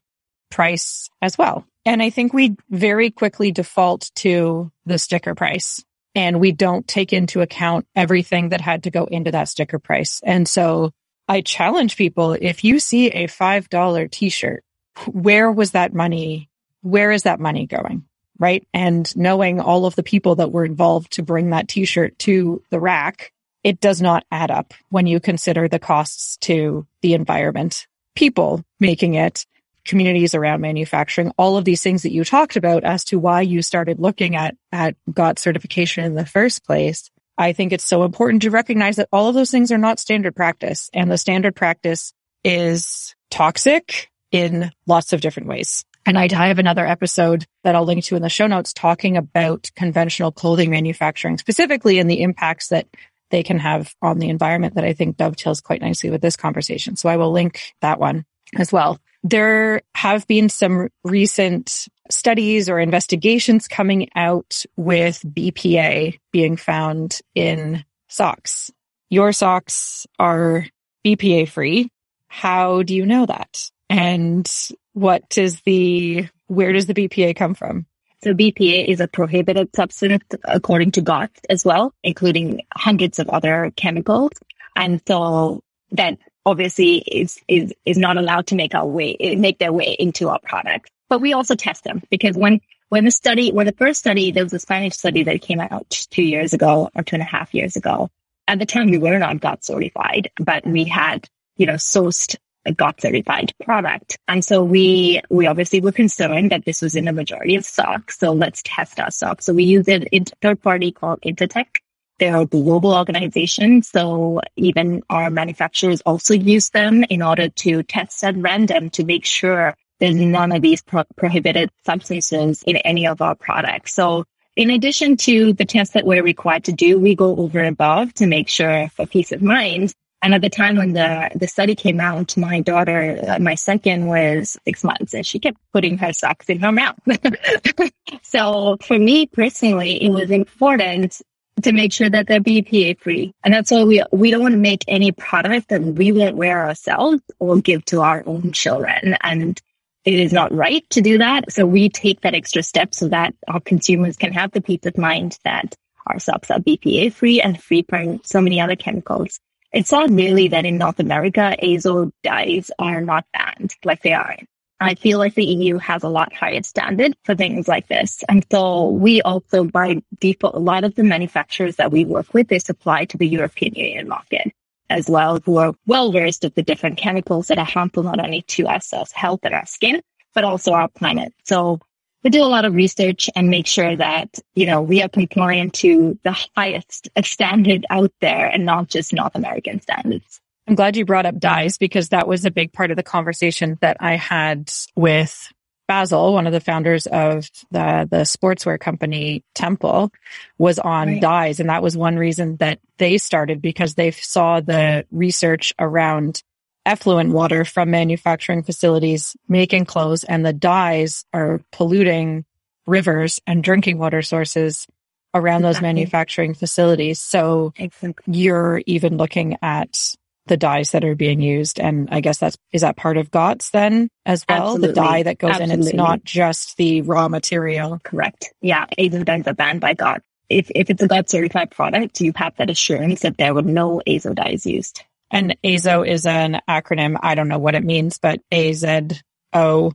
price 0.50 1.10
as 1.21 1.38
well. 1.38 1.65
And 1.86 2.02
I 2.02 2.12
think 2.12 2.34
we 2.34 2.56
very 2.69 3.12
quickly 3.12 3.52
default 3.52 4.10
to 4.15 4.71
the 4.86 4.98
sticker 4.98 5.36
price 5.36 5.84
and 6.15 6.39
we 6.39 6.51
don't 6.51 6.88
take 6.88 7.13
into 7.13 7.41
account 7.41 7.86
everything 7.95 8.49
that 8.49 8.62
had 8.62 8.84
to 8.84 8.91
go 8.91 9.06
into 9.06 9.32
that 9.32 9.49
sticker 9.49 9.80
price. 9.80 10.21
And 10.23 10.47
so 10.47 10.91
I 11.28 11.41
challenge 11.41 11.97
people, 11.97 12.34
if 12.34 12.63
you 12.63 12.80
see 12.80 13.08
a 13.08 13.28
$5 13.28 14.12
t-shirt, 14.12 14.63
where 15.08 15.51
was 15.51 15.71
that 15.71 15.93
money? 15.93 16.49
Where 16.82 17.12
is 17.12 17.23
that 17.23 17.39
money 17.39 17.67
going? 17.67 18.06
right? 18.39 18.67
And 18.73 19.15
knowing 19.15 19.60
all 19.60 19.86
of 19.86 19.95
the 19.95 20.04
people 20.04 20.36
that 20.36 20.51
were 20.51 20.65
involved 20.65 21.13
to 21.13 21.23
bring 21.23 21.51
that 21.51 21.67
t-shirt 21.67 22.17
to 22.19 22.62
the 22.69 22.80
rack, 22.80 23.32
it 23.63 23.80
does 23.80 24.01
not 24.01 24.25
add 24.32 24.51
up 24.51 24.73
when 24.89 25.08
you 25.08 25.19
consider 25.19 25.67
the 25.67 25.80
costs 25.80 26.38
to 26.38 26.86
the 27.01 27.13
environment, 27.13 27.88
people 28.15 28.63
making 28.80 29.15
it, 29.15 29.45
communities 29.86 30.36
around 30.36 30.62
manufacturing, 30.62 31.32
all 31.38 31.58
of 31.58 31.65
these 31.65 31.82
things 31.82 32.04
that 32.04 32.12
you 32.12 32.24
talked 32.24 32.56
about 32.56 32.84
as 32.84 33.04
to 33.06 33.19
why 33.19 33.41
you 33.41 33.62
started 33.62 34.00
looking 34.00 34.36
at, 34.36 34.56
at 34.71 34.95
GOTS 35.12 35.41
certification 35.41 36.04
in 36.04 36.15
the 36.15 36.26
first 36.26 36.65
place. 36.65 37.10
I 37.38 37.54
think 37.54 37.74
it's 37.74 37.86
so 37.86 38.04
important 38.04 38.41
to 38.43 38.52
recognize 38.52 38.95
that 38.95 39.10
all 39.12 39.28
of 39.28 39.36
those 39.36 39.52
things 39.52 39.71
are 39.71 39.78
not 39.78 40.00
standard 40.00 40.36
practice 40.36 40.89
and 40.93 41.12
the 41.12 41.17
standard 41.17 41.56
practice 41.56 42.13
is 42.43 43.15
toxic 43.30 44.10
in 44.32 44.71
lots 44.88 45.13
of 45.13 45.21
different 45.21 45.50
ways. 45.50 45.86
And 46.06 46.17
I 46.17 46.28
have 46.32 46.60
another 46.60 46.86
episode 46.86 47.45
that 47.63 47.76
I'll 47.76 47.84
link 47.84 48.04
to 48.06 48.15
in 48.15 48.21
the 48.21 48.30
show 48.30 48.45
notes 48.45 48.74
talking 48.74 49.17
about 49.17 49.71
conventional 49.76 50.32
clothing 50.32 50.69
manufacturing 50.69 51.38
specifically 51.38 51.98
and 52.00 52.10
the 52.10 52.21
impacts 52.21 52.67
that 52.67 52.88
they 53.32 53.41
can 53.41 53.58
have 53.58 53.93
on 54.02 54.19
the 54.19 54.30
environment 54.30 54.76
that 54.76 54.84
I 54.84 54.93
think 54.93 55.17
dovetails 55.17 55.62
quite 55.62 55.82
nicely 55.82 56.12
with 56.12 56.21
this 56.21 56.38
conversation. 56.38 56.95
So 56.95 57.10
I 57.10 57.17
will 57.17 57.32
link 57.32 57.74
that 57.82 58.00
one 58.00 58.24
as 58.56 58.72
well. 58.72 59.00
There 59.24 59.82
have 59.96 60.28
been 60.28 60.50
some 60.50 60.90
recent 61.04 61.88
studies 62.12 62.70
or 62.70 62.80
investigations 62.80 63.68
coming 63.68 64.10
out 64.16 64.64
with 64.76 65.22
BPA 65.22 66.20
being 66.32 66.58
found 66.58 67.20
in 67.34 67.84
socks. 68.08 68.72
Your 69.10 69.32
socks 69.34 70.06
are 70.20 70.68
BPA 71.06 71.50
free. 71.50 71.90
How 72.28 72.84
do 72.84 72.94
you 72.96 73.06
know 73.06 73.26
that? 73.26 73.70
And 73.90 74.50
what 74.94 75.38
is 75.38 75.62
the, 75.62 76.28
where 76.48 76.74
does 76.74 76.86
the 76.86 76.94
BPA 76.94 77.36
come 77.36 77.56
from? 77.56 77.86
So 78.24 78.34
BPA 78.34 78.88
is 78.88 79.00
a 79.00 79.08
prohibited 79.08 79.76
substance 79.76 80.24
according 80.44 80.92
to 80.92 81.02
GOTS 81.02 81.40
as 81.50 81.64
well, 81.64 81.94
including 82.04 82.62
hundreds 82.74 83.20
of 83.20 83.30
other 83.30 83.72
chemicals. 83.76 84.32
And 84.76 85.02
so 85.08 85.62
that 85.92 86.18
obviously 86.46 86.98
is, 86.98 87.40
is, 87.48 87.74
is 87.86 87.98
not 87.98 88.18
allowed 88.18 88.48
to 88.48 88.56
make 88.56 88.76
our 88.76 88.86
way, 88.86 89.16
eh, 89.20 89.36
make 89.36 89.60
their 89.60 89.74
way 89.74 89.96
into 89.98 90.30
our 90.30 90.40
products. 90.40 90.90
But 91.10 91.22
we 91.22 91.34
also 91.34 91.56
test 91.56 91.84
them 91.84 92.02
because 92.10 92.36
when, 92.36 92.62
when 92.90 93.06
the 93.06 93.12
study, 93.12 93.52
when 93.52 93.66
the 93.66 93.74
first 93.74 94.00
study, 94.00 94.32
there 94.32 94.44
was 94.44 94.54
a 94.54 94.60
Spanish 94.60 94.94
study 94.94 95.24
that 95.24 95.42
came 95.42 95.60
out 95.60 95.90
two 96.12 96.24
years 96.24 96.54
ago 96.54 96.90
or 96.96 97.04
two 97.04 97.16
and 97.16 97.24
a 97.24 97.26
half 97.26 97.54
years 97.54 97.76
ago. 97.76 98.10
At 98.48 98.60
the 98.60 98.66
time 98.66 98.92
we 98.92 98.98
were 98.98 99.18
not 99.18 99.40
GOTS 99.40 99.68
certified, 99.68 100.30
but 100.40 100.66
we 100.66 100.84
had, 100.84 101.28
you 101.58 101.66
know, 101.66 101.74
sourced 101.74 102.36
a 102.66 102.74
GOTS 102.74 103.04
certified 103.04 103.54
product. 103.64 104.18
And 104.28 104.44
so 104.44 104.64
we, 104.64 105.22
we 105.30 105.48
obviously 105.48 105.82
were 105.82 105.92
concerned 105.92 106.52
that 106.52 106.66
this 106.66 106.82
was 106.82 106.96
in 106.96 107.06
the 107.06 107.14
majority 107.14 107.56
of 107.56 107.66
socks. 107.66 108.20
So 108.20 108.34
let's 108.34 108.62
test 108.64 109.00
our 109.00 109.12
socks. 109.12 109.46
So 109.46 109.54
we 109.54 109.64
used 109.64 109.90
a 109.90 110.08
third 110.42 110.62
party 110.62 110.92
called 110.92 111.22
Intertek. 111.22 111.78
They're 112.19 112.38
a 112.38 112.45
global 112.45 112.93
organization. 112.93 113.82
So 113.82 114.41
even 114.56 115.04
our 115.10 115.30
manufacturers 115.30 116.01
also 116.01 116.34
use 116.34 116.69
them 116.69 117.04
in 117.10 117.21
order 117.21 117.49
to 117.49 117.84
test 117.84 118.23
at 118.23 118.38
random 118.38 118.89
to 118.91 119.04
make 119.04 119.25
sure 119.25 119.75
there's 119.99 120.15
none 120.15 120.51
of 120.51 120.62
these 120.62 120.82
pro- 120.82 121.04
prohibited 121.15 121.69
substances 121.86 122.63
in 122.63 122.78
any 122.78 123.08
of 123.08 123.21
our 123.21 123.36
products. 123.36 123.93
So 123.93 124.25
in 124.56 124.69
addition 124.69 125.17
to 125.17 125.54
the 125.54 125.65
tests 125.65 125.93
that 125.93 126.06
we're 126.06 126.23
required 126.23 126.65
to 126.65 126.71
do, 126.71 126.99
we 126.99 127.15
go 127.15 127.36
over 127.36 127.60
and 127.60 127.69
above 127.69 128.13
to 128.15 128.28
make 128.28 128.47
sure 128.47 128.89
for 128.89 129.06
peace 129.06 129.32
of 129.32 129.41
mind 129.41 129.93
and 130.25 130.34
at 130.34 130.41
the 130.41 130.49
time 130.49 130.78
when 130.78 130.93
the, 130.93 131.30
the 131.36 131.47
study 131.47 131.75
came 131.75 131.99
out, 131.99 132.36
my 132.36 132.60
daughter, 132.60 133.23
uh, 133.28 133.38
my 133.38 133.54
second 133.54 134.08
was 134.08 134.58
six 134.65 134.84
months 134.84 135.13
and 135.13 135.23
she 135.23 135.38
kept 135.38 135.60
putting 135.71 135.99
her 135.99 136.13
socks 136.13 136.49
in 136.49 136.60
her 136.62 136.71
mouth. 136.71 136.97
so 138.23 138.78
for 138.82 138.97
me 138.97 139.28
personally, 139.28 140.01
it 140.01 140.10
was 140.10 140.32
important 140.32 141.21
to 141.63 141.72
make 141.72 141.94
sure 141.94 142.10
that 142.10 142.28
they're 142.28 142.41
BPA 142.41 143.00
free. 143.00 143.34
And 143.44 143.54
that's 143.54 143.72
why 143.72 143.84
we, 143.84 144.04
we 144.12 144.32
don't 144.32 144.41
want 144.41 144.54
to 144.54 144.60
make 144.60 144.84
any 144.88 145.12
product 145.12 145.70
that 145.70 145.82
we 145.82 146.12
won't 146.12 146.36
wear 146.36 146.65
ourselves 146.65 147.22
or 147.39 147.60
give 147.60 147.86
to 147.86 148.02
our 148.02 148.24
own 148.26 148.52
children. 148.52 149.15
And 149.22 149.60
it 150.04 150.20
is 150.20 150.34
not 150.34 150.54
right 150.54 150.88
to 150.91 151.02
do 151.02 151.18
that. 151.18 151.52
So 151.52 151.65
we 151.65 151.89
take 151.89 152.22
that 152.22 152.36
extra 152.36 152.62
step 152.62 152.94
so 152.94 153.08
that 153.10 153.34
our 153.48 153.60
consumers 153.60 154.18
can 154.18 154.34
have 154.34 154.52
the 154.52 154.62
peace 154.62 154.86
of 154.86 154.98
mind 154.98 155.39
that 155.44 155.76
our 156.06 156.20
socks 156.20 156.52
are 156.52 156.60
BPA 156.60 157.13
free 157.13 157.41
and 157.41 157.62
free 157.62 157.86
from 157.88 158.22
so 158.24 158.41
many 158.41 158.62
other 158.62 158.76
chemicals. 158.76 159.39
It's 159.72 159.91
not 159.91 160.10
really 160.12 160.50
that 160.50 160.65
in 160.65 160.78
North 160.78 161.00
America, 161.00 161.56
azo 161.62 162.12
dyes 162.24 162.70
are 162.78 163.02
not 163.02 163.26
banned 163.34 163.76
like 163.84 164.02
they 164.04 164.13
are. 164.13 164.38
I 164.80 164.96
feel 164.96 165.20
like 165.20 165.36
the 165.36 165.46
EU 165.46 165.78
has 165.78 166.04
a 166.04 166.10
lot 166.10 166.34
higher 166.34 166.62
standard 166.64 167.16
for 167.24 167.34
things 167.34 167.68
like 167.68 167.88
this. 167.88 168.24
And 168.28 168.46
so 168.52 168.90
we 168.90 169.22
also 169.22 169.64
by 169.64 170.02
default, 170.20 170.56
a 170.56 170.60
lot 170.60 170.84
of 170.84 170.96
the 170.96 171.04
manufacturers 171.04 171.78
that 171.78 171.92
we 171.92 172.04
work 172.04 172.34
with, 172.34 172.50
they 172.50 172.60
supply 172.60 173.06
to 173.06 173.18
the 173.18 173.28
European 173.28 173.74
Union 173.76 174.08
market 174.08 174.52
as 174.90 175.10
well, 175.10 175.40
who 175.46 175.58
are 175.58 175.74
well 175.88 176.12
versed 176.12 176.44
of 176.44 176.54
the 176.56 176.62
different 176.62 176.98
chemicals 176.98 177.48
that 177.48 177.58
are 177.58 177.66
harmful 177.66 178.04
not 178.04 178.20
only 178.20 178.42
to 178.44 178.68
as 178.68 178.94
health 179.14 179.40
and 179.44 179.56
our 179.56 179.66
skin, 179.66 180.02
but 180.34 180.44
also 180.44 180.74
our 180.74 180.90
planet. 180.90 181.34
So 181.44 181.80
we 182.24 182.30
do 182.30 182.44
a 182.44 182.46
lot 182.46 182.66
of 182.66 182.76
research 182.76 183.30
and 183.36 183.50
make 183.50 183.68
sure 183.68 183.96
that, 183.96 184.40
you 184.56 184.66
know, 184.66 184.82
we 184.82 185.02
are 185.02 185.10
compliant 185.10 185.74
to 185.76 186.20
the 186.24 186.36
highest 186.56 187.08
standard 187.24 187.86
out 187.90 188.12
there 188.20 188.48
and 188.48 188.66
not 188.66 188.90
just 188.90 189.14
North 189.14 189.36
American 189.36 189.80
standards. 189.80 190.42
I'm 190.67 190.75
glad 190.75 190.97
you 190.97 191.06
brought 191.06 191.25
up 191.25 191.39
dyes 191.39 191.78
because 191.78 192.10
that 192.10 192.28
was 192.28 192.45
a 192.45 192.51
big 192.51 192.73
part 192.73 192.91
of 192.91 192.97
the 192.97 193.04
conversation 193.04 193.78
that 193.82 193.97
I 193.99 194.15
had 194.15 194.71
with 194.95 195.51
Basil, 195.88 196.34
one 196.34 196.47
of 196.47 196.54
the 196.54 196.60
founders 196.60 197.06
of 197.06 197.49
the, 197.71 198.08
the 198.10 198.21
sportswear 198.21 198.80
company 198.80 199.43
Temple 199.54 200.12
was 200.58 200.80
on 200.80 201.08
right. 201.08 201.21
dyes. 201.21 201.60
And 201.60 201.69
that 201.69 201.84
was 201.84 201.95
one 201.95 202.17
reason 202.17 202.58
that 202.58 202.80
they 202.97 203.17
started 203.17 203.62
because 203.62 203.93
they 203.93 204.12
saw 204.12 204.62
the 204.62 205.06
research 205.12 205.73
around 205.78 206.41
effluent 206.86 207.32
water 207.32 207.65
from 207.65 207.91
manufacturing 207.91 208.63
facilities 208.63 209.36
making 209.47 209.86
clothes 209.86 210.23
and 210.23 210.45
the 210.45 210.54
dyes 210.54 211.25
are 211.34 211.60
polluting 211.71 212.45
rivers 212.86 213.39
and 213.47 213.63
drinking 213.63 213.97
water 213.97 214.21
sources 214.21 214.86
around 215.34 215.62
exactly. 215.62 215.73
those 215.73 215.82
manufacturing 215.82 216.54
facilities. 216.54 217.19
So 217.19 217.73
exactly. 217.78 218.34
you're 218.34 218.82
even 218.86 219.17
looking 219.17 219.58
at 219.62 220.15
the 220.48 220.58
dyes 220.58 220.92
that 220.92 221.04
are 221.04 221.16
being 221.16 221.42
used. 221.42 221.80
And 221.80 222.10
I 222.12 222.22
guess 222.22 222.38
that's, 222.38 222.58
is 222.72 222.82
that 222.82 222.98
part 222.98 223.18
of 223.18 223.32
GOTS 223.32 223.72
then 223.72 224.10
as 224.26 224.46
well? 224.48 224.76
Absolutely. 224.76 224.88
The 224.88 224.94
dye 224.94 225.24
that 225.24 225.38
goes 225.40 225.52
Absolutely. 225.52 225.74
in, 225.74 225.82
it's 225.82 225.94
not 225.94 226.24
just 226.24 226.78
the 226.78 227.02
raw 227.02 227.28
material. 227.28 228.00
Correct. 228.04 228.54
Yeah. 228.62 228.86
Azo 228.98 229.24
dyes 229.24 229.48
are 229.48 229.54
banned 229.54 229.82
by 229.82 229.94
GOTS. 229.94 230.24
If, 230.48 230.72
if 230.76 230.90
it's 230.90 231.02
a 231.02 231.08
GOTS 231.08 231.32
certified 231.32 231.72
product, 231.72 232.22
you 232.22 232.32
have 232.36 232.56
that 232.58 232.70
assurance 232.70 233.22
that 233.22 233.38
there 233.38 233.54
were 233.54 233.64
no 233.64 234.02
azo 234.06 234.34
dyes 234.34 234.66
used. 234.66 235.02
And 235.32 235.58
AZO 235.64 236.08
is 236.08 236.28
an 236.28 236.62
acronym. 236.70 237.18
I 237.22 237.34
don't 237.34 237.48
know 237.48 237.58
what 237.58 237.76
it 237.76 237.84
means, 237.84 238.20
but 238.20 238.42
AZO. 238.52 239.92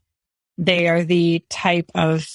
They 0.58 0.88
are 0.88 1.04
the 1.04 1.44
type 1.48 1.90
of 1.94 2.26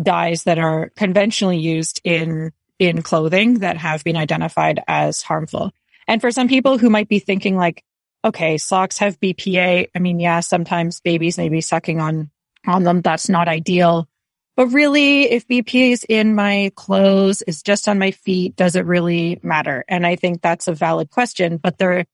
dyes 0.00 0.44
that 0.44 0.58
are 0.58 0.90
conventionally 0.96 1.58
used 1.58 2.00
in, 2.04 2.52
in 2.78 3.02
clothing 3.02 3.58
that 3.58 3.76
have 3.76 4.04
been 4.04 4.16
identified 4.16 4.82
as 4.86 5.22
harmful. 5.22 5.72
And 6.06 6.20
for 6.20 6.30
some 6.30 6.48
people 6.48 6.78
who 6.78 6.90
might 6.90 7.08
be 7.08 7.18
thinking 7.18 7.56
like, 7.56 7.82
okay, 8.24 8.56
socks 8.58 8.98
have 8.98 9.20
BPA. 9.20 9.88
I 9.94 9.98
mean, 9.98 10.18
yeah, 10.20 10.40
sometimes 10.40 11.00
babies 11.00 11.38
may 11.38 11.48
be 11.48 11.60
sucking 11.60 12.00
on, 12.00 12.30
on 12.66 12.82
them. 12.84 13.02
That's 13.02 13.28
not 13.28 13.48
ideal. 13.48 14.08
but 14.56 14.68
really, 14.68 15.30
if 15.30 15.46
BPA 15.48 15.92
is 15.92 16.04
in 16.08 16.34
my 16.34 16.70
clothes, 16.76 17.42
is 17.42 17.62
just 17.62 17.88
on 17.88 17.98
my 17.98 18.12
feet, 18.12 18.56
does 18.56 18.76
it 18.76 18.86
really 18.86 19.40
matter? 19.42 19.84
And 19.88 20.06
I 20.06 20.16
think 20.16 20.40
that's 20.40 20.68
a 20.68 20.72
valid 20.72 21.10
question, 21.10 21.56
but 21.56 21.78
there 21.78 22.04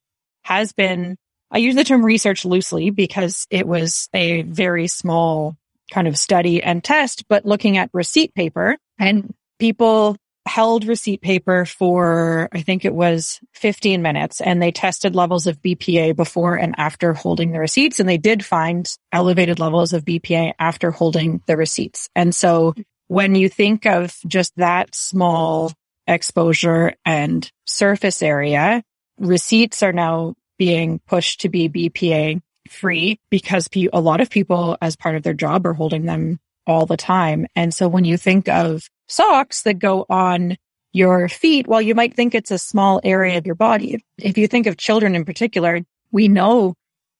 has 0.44 0.72
been, 0.72 1.16
I 1.50 1.58
use 1.58 1.74
the 1.74 1.84
term 1.84 2.04
research 2.04 2.44
loosely 2.44 2.90
because 2.90 3.46
it 3.50 3.66
was 3.66 4.08
a 4.14 4.42
very 4.42 4.88
small 4.88 5.56
kind 5.92 6.08
of 6.08 6.16
study 6.16 6.62
and 6.62 6.82
test, 6.82 7.24
but 7.28 7.44
looking 7.44 7.76
at 7.76 7.90
receipt 7.92 8.34
paper 8.34 8.78
and 8.98 9.34
people 9.58 10.16
held 10.46 10.84
receipt 10.84 11.20
paper 11.20 11.64
for, 11.64 12.48
I 12.52 12.62
think 12.62 12.84
it 12.84 12.94
was 12.94 13.40
15 13.54 14.02
minutes 14.02 14.40
and 14.40 14.60
they 14.60 14.72
tested 14.72 15.14
levels 15.14 15.46
of 15.46 15.60
BPA 15.60 16.16
before 16.16 16.56
and 16.56 16.74
after 16.78 17.12
holding 17.12 17.52
the 17.52 17.60
receipts. 17.60 18.00
And 18.00 18.08
they 18.08 18.18
did 18.18 18.44
find 18.44 18.88
elevated 19.12 19.58
levels 19.58 19.92
of 19.92 20.04
BPA 20.04 20.54
after 20.58 20.90
holding 20.90 21.42
the 21.46 21.56
receipts. 21.56 22.08
And 22.16 22.34
so 22.34 22.74
when 23.08 23.34
you 23.34 23.48
think 23.48 23.86
of 23.86 24.16
just 24.26 24.52
that 24.56 24.94
small 24.94 25.72
exposure 26.06 26.94
and 27.04 27.50
surface 27.66 28.22
area, 28.22 28.82
receipts 29.18 29.82
are 29.82 29.92
now 29.92 30.34
being 30.58 31.00
pushed 31.06 31.42
to 31.42 31.48
be 31.48 31.68
BPA 31.68 32.40
free 32.68 33.18
because 33.30 33.68
a 33.92 34.00
lot 34.00 34.20
of 34.20 34.30
people 34.30 34.76
as 34.80 34.96
part 34.96 35.16
of 35.16 35.22
their 35.22 35.34
job 35.34 35.66
are 35.66 35.72
holding 35.72 36.06
them 36.06 36.38
all 36.66 36.86
the 36.86 36.96
time. 36.96 37.46
And 37.56 37.74
so 37.74 37.88
when 37.88 38.04
you 38.04 38.16
think 38.16 38.48
of 38.48 38.82
socks 39.10 39.62
that 39.62 39.78
go 39.78 40.06
on 40.08 40.56
your 40.92 41.28
feet, 41.28 41.66
while 41.66 41.82
you 41.82 41.94
might 41.94 42.14
think 42.14 42.34
it's 42.34 42.50
a 42.50 42.58
small 42.58 43.00
area 43.04 43.38
of 43.38 43.46
your 43.46 43.54
body, 43.54 44.04
if 44.18 44.38
you 44.38 44.48
think 44.48 44.66
of 44.66 44.76
children 44.76 45.14
in 45.14 45.24
particular, 45.24 45.80
we 46.10 46.28
know 46.28 46.74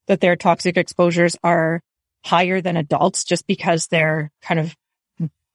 that 0.08 0.20
their 0.20 0.36
toxic 0.36 0.76
exposures 0.76 1.36
are 1.44 1.80
higher 2.24 2.60
than 2.60 2.76
adults 2.76 3.24
just 3.24 3.46
because 3.46 3.86
their 3.86 4.30
kind 4.42 4.60
of 4.60 4.74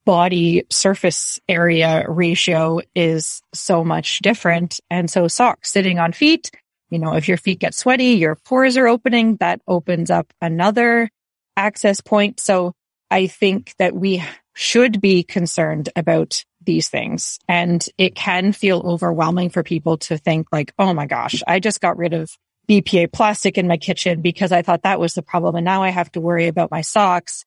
body 0.04 0.64
surface 0.70 1.38
area 1.48 2.04
ratio 2.08 2.80
is 2.94 3.42
so 3.52 3.84
much 3.84 4.20
different. 4.20 4.80
And 4.88 5.10
so 5.10 5.28
socks 5.28 5.70
sitting 5.70 5.98
on 5.98 6.12
feet, 6.12 6.50
you 6.90 6.98
know, 6.98 7.14
if 7.14 7.28
your 7.28 7.36
feet 7.36 7.58
get 7.58 7.74
sweaty, 7.74 8.12
your 8.12 8.36
pores 8.36 8.76
are 8.76 8.86
opening, 8.86 9.36
that 9.36 9.60
opens 9.66 10.10
up 10.10 10.32
another 10.40 11.10
access 11.56 12.00
point. 12.00 12.40
So 12.40 12.72
I 13.10 13.26
think 13.26 13.74
that 13.78 13.94
we 13.94 14.22
should 14.58 15.02
be 15.02 15.22
concerned 15.22 15.90
about 15.94 16.42
these 16.64 16.88
things. 16.88 17.38
And 17.46 17.86
it 17.98 18.14
can 18.14 18.52
feel 18.52 18.80
overwhelming 18.84 19.50
for 19.50 19.62
people 19.62 19.98
to 19.98 20.16
think 20.16 20.48
like, 20.50 20.72
oh 20.78 20.94
my 20.94 21.04
gosh, 21.04 21.42
I 21.46 21.60
just 21.60 21.82
got 21.82 21.98
rid 21.98 22.14
of 22.14 22.30
BPA 22.66 23.12
plastic 23.12 23.58
in 23.58 23.68
my 23.68 23.76
kitchen 23.76 24.22
because 24.22 24.52
I 24.52 24.62
thought 24.62 24.82
that 24.82 24.98
was 24.98 25.12
the 25.12 25.22
problem. 25.22 25.56
And 25.56 25.64
now 25.66 25.82
I 25.82 25.90
have 25.90 26.10
to 26.12 26.22
worry 26.22 26.48
about 26.48 26.70
my 26.70 26.80
socks. 26.80 27.44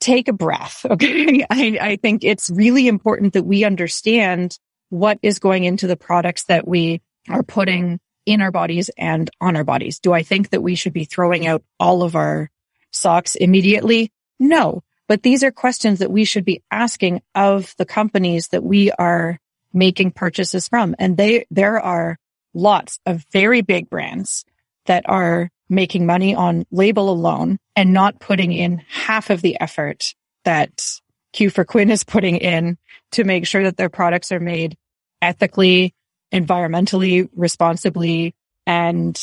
Take 0.00 0.28
a 0.28 0.32
breath. 0.32 0.86
Okay. 0.90 1.44
I, 1.48 1.78
I 1.78 1.96
think 1.96 2.24
it's 2.24 2.48
really 2.48 2.88
important 2.88 3.34
that 3.34 3.44
we 3.44 3.64
understand 3.64 4.58
what 4.88 5.18
is 5.22 5.40
going 5.40 5.64
into 5.64 5.86
the 5.86 5.96
products 5.96 6.44
that 6.44 6.66
we 6.66 7.02
are 7.28 7.42
putting 7.42 8.00
in 8.24 8.40
our 8.40 8.50
bodies 8.50 8.90
and 8.96 9.28
on 9.42 9.56
our 9.56 9.64
bodies. 9.64 10.00
Do 10.00 10.14
I 10.14 10.22
think 10.22 10.50
that 10.50 10.62
we 10.62 10.74
should 10.74 10.94
be 10.94 11.04
throwing 11.04 11.46
out 11.46 11.62
all 11.78 12.02
of 12.02 12.16
our 12.16 12.50
socks 12.92 13.34
immediately? 13.34 14.10
No, 14.38 14.82
but 15.10 15.24
these 15.24 15.42
are 15.42 15.50
questions 15.50 15.98
that 15.98 16.12
we 16.12 16.24
should 16.24 16.44
be 16.44 16.62
asking 16.70 17.20
of 17.34 17.74
the 17.78 17.84
companies 17.84 18.46
that 18.52 18.62
we 18.62 18.92
are 18.92 19.40
making 19.72 20.12
purchases 20.12 20.68
from. 20.68 20.94
And 21.00 21.16
they, 21.16 21.46
there 21.50 21.80
are 21.80 22.16
lots 22.54 23.00
of 23.04 23.24
very 23.32 23.60
big 23.60 23.90
brands 23.90 24.44
that 24.86 25.02
are 25.08 25.50
making 25.68 26.06
money 26.06 26.36
on 26.36 26.64
label 26.70 27.10
alone 27.10 27.58
and 27.74 27.92
not 27.92 28.20
putting 28.20 28.52
in 28.52 28.84
half 28.88 29.30
of 29.30 29.42
the 29.42 29.60
effort 29.60 30.14
that 30.44 31.00
Q 31.32 31.50
for 31.50 31.64
Quinn 31.64 31.90
is 31.90 32.04
putting 32.04 32.36
in 32.36 32.78
to 33.10 33.24
make 33.24 33.48
sure 33.48 33.64
that 33.64 33.76
their 33.76 33.88
products 33.88 34.30
are 34.30 34.38
made 34.38 34.76
ethically, 35.20 35.92
environmentally, 36.32 37.28
responsibly, 37.34 38.36
and, 38.64 39.20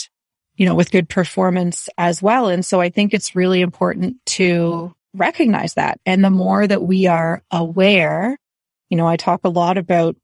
you 0.57 0.65
know, 0.65 0.75
with 0.75 0.91
good 0.91 1.07
performance 1.07 1.87
as 1.97 2.21
well. 2.21 2.49
And 2.49 2.65
so 2.65 2.81
I 2.81 2.89
think 2.89 3.13
it's 3.13 3.37
really 3.37 3.61
important 3.61 4.17
to 4.25 4.93
recognize 5.17 5.75
that. 5.75 5.99
And 6.05 6.23
the 6.23 6.29
more 6.29 6.65
that 6.65 6.81
we 6.81 7.07
are 7.07 7.43
aware, 7.51 8.37
you 8.89 8.97
know, 8.97 9.07
I 9.07 9.17
talk 9.17 9.41
a 9.43 9.49
lot 9.49 9.77
about 9.77 10.15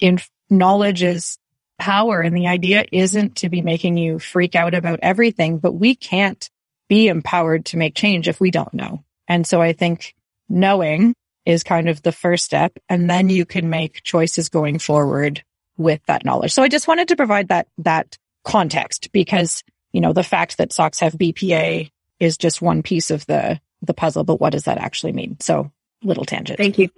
in 0.00 0.18
knowledge 0.50 1.02
is 1.02 1.38
power 1.78 2.20
and 2.20 2.36
the 2.36 2.46
idea 2.46 2.84
isn't 2.92 3.36
to 3.36 3.48
be 3.48 3.62
making 3.62 3.96
you 3.96 4.18
freak 4.18 4.54
out 4.54 4.74
about 4.74 5.00
everything, 5.02 5.58
but 5.58 5.72
we 5.72 5.94
can't 5.94 6.48
be 6.88 7.08
empowered 7.08 7.64
to 7.66 7.76
make 7.76 7.94
change 7.94 8.28
if 8.28 8.40
we 8.40 8.50
don't 8.50 8.74
know. 8.74 9.02
And 9.26 9.46
so 9.46 9.60
I 9.60 9.72
think 9.72 10.14
knowing 10.48 11.14
is 11.44 11.64
kind 11.64 11.88
of 11.88 12.02
the 12.02 12.12
first 12.12 12.44
step 12.44 12.78
and 12.88 13.08
then 13.08 13.28
you 13.28 13.44
can 13.44 13.70
make 13.70 14.02
choices 14.02 14.48
going 14.48 14.78
forward 14.78 15.42
with 15.76 16.00
that 16.06 16.24
knowledge. 16.24 16.52
So 16.52 16.62
I 16.62 16.68
just 16.68 16.86
wanted 16.86 17.08
to 17.08 17.16
provide 17.16 17.48
that, 17.48 17.66
that 17.78 18.16
context 18.44 19.10
because, 19.12 19.64
you 19.92 20.00
know, 20.00 20.12
the 20.12 20.22
fact 20.22 20.58
that 20.58 20.72
socks 20.72 21.00
have 21.00 21.14
BPA 21.14 21.90
is 22.20 22.36
just 22.36 22.62
one 22.62 22.82
piece 22.82 23.10
of 23.10 23.26
the 23.26 23.60
the 23.82 23.94
puzzle, 23.94 24.24
but 24.24 24.40
what 24.40 24.50
does 24.50 24.64
that 24.64 24.78
actually 24.78 25.12
mean? 25.12 25.36
So 25.40 25.70
little 26.02 26.24
tangent. 26.24 26.58
Thank 26.58 26.78
you. 26.78 26.88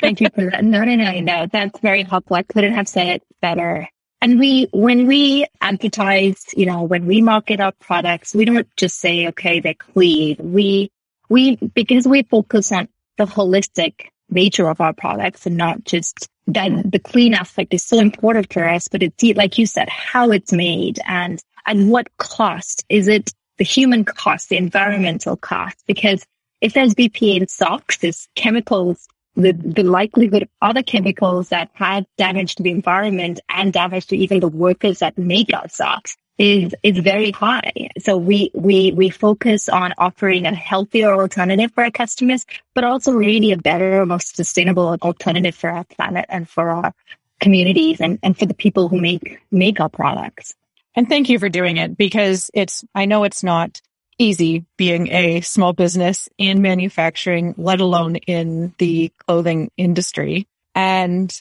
Thank 0.00 0.20
you 0.20 0.28
for 0.34 0.50
that. 0.50 0.64
No, 0.64 0.84
no, 0.84 0.94
no, 0.94 1.20
no. 1.20 1.46
That's 1.50 1.80
very 1.80 2.02
helpful. 2.02 2.36
I 2.36 2.42
couldn't 2.42 2.74
have 2.74 2.88
said 2.88 3.08
it 3.08 3.22
better. 3.40 3.88
And 4.20 4.38
we, 4.38 4.68
when 4.72 5.06
we 5.06 5.46
advertise, 5.60 6.44
you 6.56 6.66
know, 6.66 6.82
when 6.82 7.06
we 7.06 7.22
market 7.22 7.60
our 7.60 7.72
products, 7.72 8.34
we 8.34 8.44
don't 8.44 8.66
just 8.76 8.98
say, 8.98 9.28
okay, 9.28 9.60
they're 9.60 9.74
clean. 9.74 10.36
We, 10.38 10.90
we, 11.28 11.56
because 11.56 12.06
we 12.06 12.24
focus 12.24 12.72
on 12.72 12.88
the 13.16 13.26
holistic 13.26 14.06
nature 14.28 14.68
of 14.68 14.80
our 14.80 14.92
products 14.92 15.46
and 15.46 15.56
not 15.56 15.84
just 15.84 16.28
that 16.48 16.90
the 16.90 16.98
clean 16.98 17.34
aspect 17.34 17.72
is 17.72 17.84
so 17.84 17.98
important 17.98 18.52
for 18.52 18.68
us, 18.68 18.88
but 18.88 19.02
it's 19.02 19.22
like 19.36 19.58
you 19.58 19.66
said, 19.66 19.88
how 19.88 20.30
it's 20.30 20.52
made 20.52 20.98
and, 21.06 21.40
and 21.66 21.90
what 21.90 22.14
cost 22.16 22.84
is 22.88 23.08
it 23.08 23.32
the 23.58 23.64
human 23.64 24.04
cost, 24.04 24.48
the 24.48 24.56
environmental 24.56 25.36
cost, 25.36 25.76
because 25.86 26.24
if 26.60 26.72
there's 26.72 26.94
BPA 26.94 27.40
in 27.42 27.48
socks, 27.48 27.98
there's 27.98 28.28
chemicals, 28.34 29.06
the, 29.36 29.52
the 29.52 29.84
likelihood 29.84 30.42
of 30.42 30.48
other 30.60 30.82
chemicals 30.82 31.50
that 31.50 31.70
have 31.74 32.04
damage 32.16 32.56
to 32.56 32.62
the 32.62 32.70
environment 32.70 33.40
and 33.48 33.72
damage 33.72 34.06
to 34.06 34.16
even 34.16 34.40
the 34.40 34.48
workers 34.48 34.98
that 34.98 35.16
make 35.16 35.54
our 35.54 35.68
socks 35.68 36.16
is, 36.38 36.74
is 36.82 36.98
very 36.98 37.30
high. 37.30 37.90
So 37.98 38.16
we, 38.16 38.50
we, 38.54 38.92
we 38.92 39.10
focus 39.10 39.68
on 39.68 39.92
offering 39.98 40.46
a 40.46 40.54
healthier 40.54 41.12
alternative 41.12 41.72
for 41.72 41.84
our 41.84 41.90
customers, 41.90 42.46
but 42.74 42.84
also 42.84 43.12
really 43.12 43.52
a 43.52 43.56
better, 43.56 44.04
more 44.06 44.20
sustainable 44.20 44.96
alternative 45.02 45.54
for 45.54 45.70
our 45.70 45.84
planet 45.84 46.26
and 46.28 46.48
for 46.48 46.70
our 46.70 46.94
communities 47.40 48.00
and, 48.00 48.18
and 48.22 48.36
for 48.36 48.46
the 48.46 48.54
people 48.54 48.88
who 48.88 49.00
make, 49.00 49.40
make 49.50 49.80
our 49.80 49.88
products. 49.88 50.54
And 50.98 51.08
thank 51.08 51.28
you 51.28 51.38
for 51.38 51.48
doing 51.48 51.76
it 51.76 51.96
because 51.96 52.50
it's, 52.52 52.84
I 52.92 53.04
know 53.04 53.22
it's 53.22 53.44
not 53.44 53.80
easy 54.18 54.64
being 54.76 55.12
a 55.12 55.42
small 55.42 55.72
business 55.72 56.28
in 56.38 56.60
manufacturing, 56.60 57.54
let 57.56 57.80
alone 57.80 58.16
in 58.16 58.74
the 58.78 59.12
clothing 59.24 59.70
industry. 59.76 60.48
And 60.74 61.32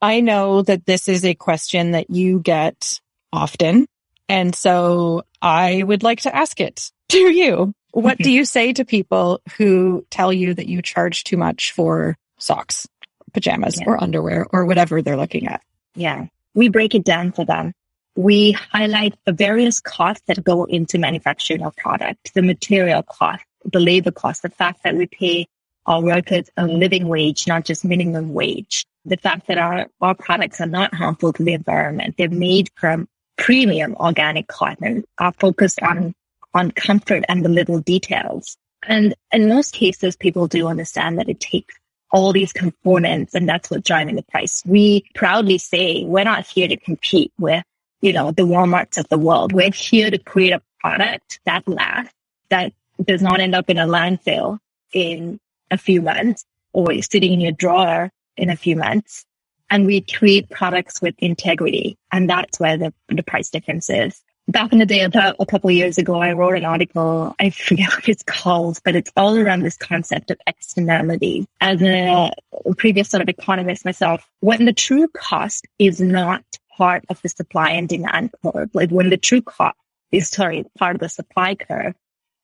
I 0.00 0.22
know 0.22 0.62
that 0.62 0.86
this 0.86 1.08
is 1.08 1.26
a 1.26 1.34
question 1.34 1.90
that 1.90 2.08
you 2.08 2.40
get 2.40 3.00
often. 3.34 3.86
And 4.30 4.54
so 4.54 5.24
I 5.42 5.82
would 5.82 6.02
like 6.02 6.22
to 6.22 6.34
ask 6.34 6.58
it 6.58 6.90
to 7.10 7.18
you. 7.18 7.74
What 7.90 8.16
do 8.16 8.30
you 8.32 8.46
say 8.46 8.72
to 8.72 8.86
people 8.86 9.42
who 9.58 10.06
tell 10.08 10.32
you 10.32 10.54
that 10.54 10.68
you 10.68 10.80
charge 10.80 11.24
too 11.24 11.36
much 11.36 11.72
for 11.72 12.16
socks, 12.38 12.88
pajamas 13.34 13.78
yeah. 13.78 13.88
or 13.88 14.02
underwear 14.02 14.46
or 14.50 14.64
whatever 14.64 15.02
they're 15.02 15.18
looking 15.18 15.48
at? 15.48 15.60
Yeah. 15.94 16.28
We 16.54 16.70
break 16.70 16.94
it 16.94 17.04
down 17.04 17.32
for 17.32 17.44
them 17.44 17.74
we 18.14 18.52
highlight 18.52 19.14
the 19.24 19.32
various 19.32 19.80
costs 19.80 20.22
that 20.26 20.44
go 20.44 20.64
into 20.64 20.98
manufacturing 20.98 21.62
our 21.62 21.72
product, 21.76 22.34
the 22.34 22.42
material 22.42 23.02
cost, 23.02 23.44
the 23.64 23.80
labor 23.80 24.10
cost, 24.10 24.42
the 24.42 24.50
fact 24.50 24.82
that 24.84 24.96
we 24.96 25.06
pay 25.06 25.46
our 25.86 26.02
workers 26.02 26.48
a 26.56 26.66
living 26.66 27.08
wage, 27.08 27.46
not 27.46 27.64
just 27.64 27.84
minimum 27.84 28.32
wage, 28.32 28.86
the 29.04 29.16
fact 29.16 29.48
that 29.48 29.58
our, 29.58 29.86
our 30.00 30.14
products 30.14 30.60
are 30.60 30.66
not 30.66 30.94
harmful 30.94 31.32
to 31.32 31.42
the 31.42 31.54
environment. 31.54 32.14
They're 32.16 32.28
made 32.28 32.70
from 32.76 33.08
premium 33.36 33.96
organic 33.96 34.46
cotton, 34.46 35.04
are 35.18 35.32
focused 35.32 35.82
on, 35.82 36.14
on 36.54 36.70
comfort 36.70 37.24
and 37.28 37.44
the 37.44 37.48
little 37.48 37.80
details. 37.80 38.56
And 38.86 39.14
in 39.32 39.48
most 39.48 39.74
cases, 39.74 40.16
people 40.16 40.46
do 40.46 40.68
understand 40.68 41.18
that 41.18 41.28
it 41.28 41.40
takes 41.40 41.74
all 42.10 42.32
these 42.32 42.52
components 42.52 43.34
and 43.34 43.48
that's 43.48 43.70
what's 43.70 43.86
driving 43.86 44.16
the 44.16 44.22
price. 44.22 44.62
We 44.66 45.06
proudly 45.14 45.58
say 45.58 46.04
we're 46.04 46.24
not 46.24 46.46
here 46.46 46.68
to 46.68 46.76
compete 46.76 47.32
with 47.38 47.64
you 48.02 48.12
know, 48.12 48.32
the 48.32 48.42
Walmarts 48.42 48.98
of 48.98 49.08
the 49.08 49.16
world. 49.16 49.52
We're 49.52 49.72
here 49.72 50.10
to 50.10 50.18
create 50.18 50.52
a 50.52 50.60
product 50.80 51.40
that 51.46 51.66
lasts, 51.66 52.12
that 52.50 52.72
does 53.02 53.22
not 53.22 53.40
end 53.40 53.54
up 53.54 53.70
in 53.70 53.78
a 53.78 53.86
landfill 53.86 54.58
in 54.92 55.40
a 55.70 55.78
few 55.78 56.02
months 56.02 56.44
or 56.72 57.00
sitting 57.00 57.32
in 57.32 57.40
your 57.40 57.52
drawer 57.52 58.10
in 58.36 58.50
a 58.50 58.56
few 58.56 58.76
months. 58.76 59.24
And 59.70 59.86
we 59.86 60.02
create 60.02 60.50
products 60.50 61.00
with 61.00 61.14
integrity. 61.18 61.96
And 62.10 62.28
that's 62.28 62.60
where 62.60 62.76
the, 62.76 62.92
the 63.08 63.22
price 63.22 63.48
difference 63.48 63.88
is. 63.88 64.20
back 64.48 64.72
in 64.72 64.80
the 64.80 64.86
day, 64.86 65.00
a 65.00 65.46
couple 65.46 65.70
of 65.70 65.76
years 65.76 65.96
ago, 65.96 66.20
I 66.20 66.32
wrote 66.32 66.56
an 66.56 66.64
article. 66.64 67.34
I 67.38 67.50
forget 67.50 67.88
what 67.94 68.08
it's 68.08 68.24
called, 68.24 68.80
but 68.84 68.96
it's 68.96 69.12
all 69.16 69.38
around 69.38 69.62
this 69.62 69.76
concept 69.76 70.30
of 70.30 70.38
externality. 70.46 71.46
As 71.60 71.80
a 71.80 72.32
previous 72.76 73.08
sort 73.08 73.22
of 73.22 73.28
economist 73.28 73.84
myself, 73.84 74.28
when 74.40 74.64
the 74.64 74.72
true 74.72 75.08
cost 75.08 75.66
is 75.78 76.00
not 76.00 76.44
part 76.76 77.04
of 77.08 77.20
the 77.22 77.28
supply 77.28 77.70
and 77.70 77.88
demand 77.88 78.30
curve, 78.42 78.70
like 78.74 78.90
when 78.90 79.10
the 79.10 79.16
true 79.16 79.42
cost 79.42 79.76
is, 80.10 80.28
sorry, 80.28 80.64
part 80.78 80.96
of 80.96 81.00
the 81.00 81.08
supply 81.08 81.54
curve, 81.54 81.94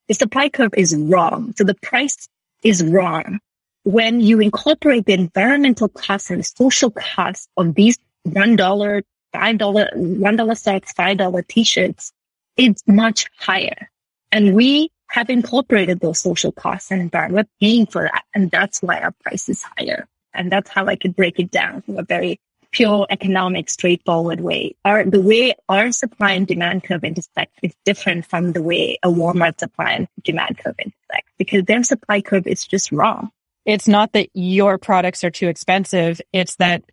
the 0.09 0.15
supply 0.15 0.49
curve 0.49 0.73
is 0.77 0.97
wrong. 0.97 1.55
So 1.57 1.65
the 1.65 1.75
price 1.75 2.29
is 2.63 2.83
wrong. 2.83 3.41
When 3.85 4.21
you 4.21 4.41
incorporate 4.41 5.07
the 5.07 5.13
environmental 5.13 5.89
costs 5.89 6.31
and 6.31 6.45
social 6.45 6.91
costs 6.91 7.49
of 7.57 7.75
these 7.75 7.99
$1 8.27 9.03
five 9.33 9.59
dollar, 9.59 9.91
one 9.95 10.37
dollar 10.37 10.55
socks, 10.55 10.93
five 10.93 11.19
dollar 11.19 11.43
t-shirts, 11.43 12.13
it's 12.57 12.83
much 12.87 13.27
higher. 13.39 13.91
And 14.33 14.55
we 14.55 14.91
have 15.11 15.31
incorporated 15.31 16.01
those 16.01 16.21
social 16.21 16.53
costs 16.53 16.91
and 16.91 17.01
environment. 17.01 17.49
We're 17.61 17.67
paying 17.67 17.87
for 17.87 18.03
that. 18.03 18.25
And 18.35 18.51
that's 18.51 18.83
why 18.83 19.01
our 19.01 19.13
price 19.23 19.49
is 19.49 19.63
higher. 19.63 20.07
And 20.35 20.53
that's 20.53 20.69
how 20.69 20.87
I 20.87 20.97
could 20.97 21.17
break 21.17 21.39
it 21.39 21.51
down 21.51 21.83
in 21.87 21.99
a 21.99 22.03
very 22.03 22.41
pure 22.73 23.07
economic, 23.11 23.71
straightforward 23.71 24.41
way. 24.41 24.77
Our, 24.85 25.05
the 25.05 25.21
way 25.21 25.55
our 25.69 25.93
supply 25.93 26.33
and 26.33 26.47
demand 26.47 26.85
curve 26.85 27.05
intersect 27.05 27.59
is 27.63 27.75
different 27.85 28.27
from 28.27 28.53
the 28.53 28.63
way 28.63 28.99
a 29.03 29.09
Walmart 29.09 29.59
supply 29.59 29.93
and 29.93 30.09
demand 30.23 30.59
curve 30.59 30.77
intersect 30.79 31.29
because 31.39 31.65
their 31.65 31.83
supply 31.83 32.21
curve 32.21 32.47
is 32.47 32.67
just 32.67 32.93
wrong. 32.93 33.31
It's 33.65 33.89
not 33.89 34.13
that 34.13 34.29
your 34.35 34.79
products 34.79 35.25
are 35.25 35.31
too 35.31 35.49
expensive. 35.49 36.21
It's 36.33 36.57
that 36.57 36.85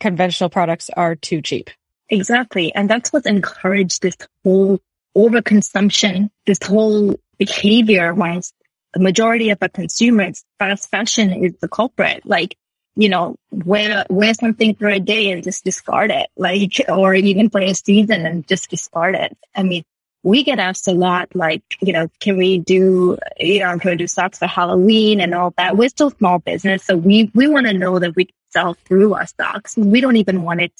conventional 0.00 0.50
products 0.50 0.90
are 0.96 1.14
too 1.14 1.42
cheap. 1.42 1.70
Exactly. 2.08 2.74
And 2.74 2.88
that's 2.88 3.12
what 3.12 3.26
encouraged 3.26 4.02
this 4.02 4.16
whole 4.44 4.80
overconsumption, 5.16 6.30
this 6.46 6.58
whole 6.62 7.16
behavior 7.38 8.14
once 8.14 8.52
the 8.92 9.00
majority 9.00 9.50
of 9.50 9.58
our 9.62 9.68
consumers, 9.68 10.44
fast 10.58 10.90
fashion 10.90 11.32
is 11.32 11.54
the 11.60 11.68
culprit. 11.68 12.24
Like, 12.24 12.56
you 12.94 13.08
know, 13.08 13.36
wear, 13.50 14.04
wear 14.10 14.34
something 14.34 14.74
for 14.74 14.88
a 14.88 15.00
day 15.00 15.30
and 15.30 15.42
just 15.42 15.64
discard 15.64 16.10
it, 16.10 16.28
like, 16.36 16.80
or 16.88 17.14
even 17.14 17.50
for 17.50 17.60
a 17.60 17.74
season 17.74 18.26
and 18.26 18.46
just 18.46 18.70
discard 18.70 19.14
it. 19.14 19.36
I 19.54 19.62
mean, 19.62 19.84
we 20.22 20.44
get 20.44 20.58
asked 20.58 20.86
a 20.86 20.92
lot, 20.92 21.34
like, 21.34 21.62
you 21.80 21.92
know, 21.92 22.08
can 22.20 22.36
we 22.36 22.58
do, 22.58 23.18
you 23.38 23.60
know, 23.60 23.78
can 23.78 23.96
do 23.96 24.06
socks 24.06 24.38
for 24.38 24.46
Halloween 24.46 25.20
and 25.20 25.34
all 25.34 25.52
that? 25.56 25.76
We're 25.76 25.88
still 25.88 26.10
small 26.10 26.38
business. 26.38 26.84
So 26.84 26.96
we, 26.96 27.30
we 27.34 27.48
want 27.48 27.66
to 27.66 27.72
know 27.72 27.98
that 27.98 28.14
we 28.14 28.26
can 28.26 28.34
sell 28.50 28.74
through 28.74 29.14
our 29.14 29.26
stocks. 29.26 29.76
We 29.76 30.00
don't 30.00 30.16
even 30.16 30.42
want 30.42 30.60
it 30.60 30.72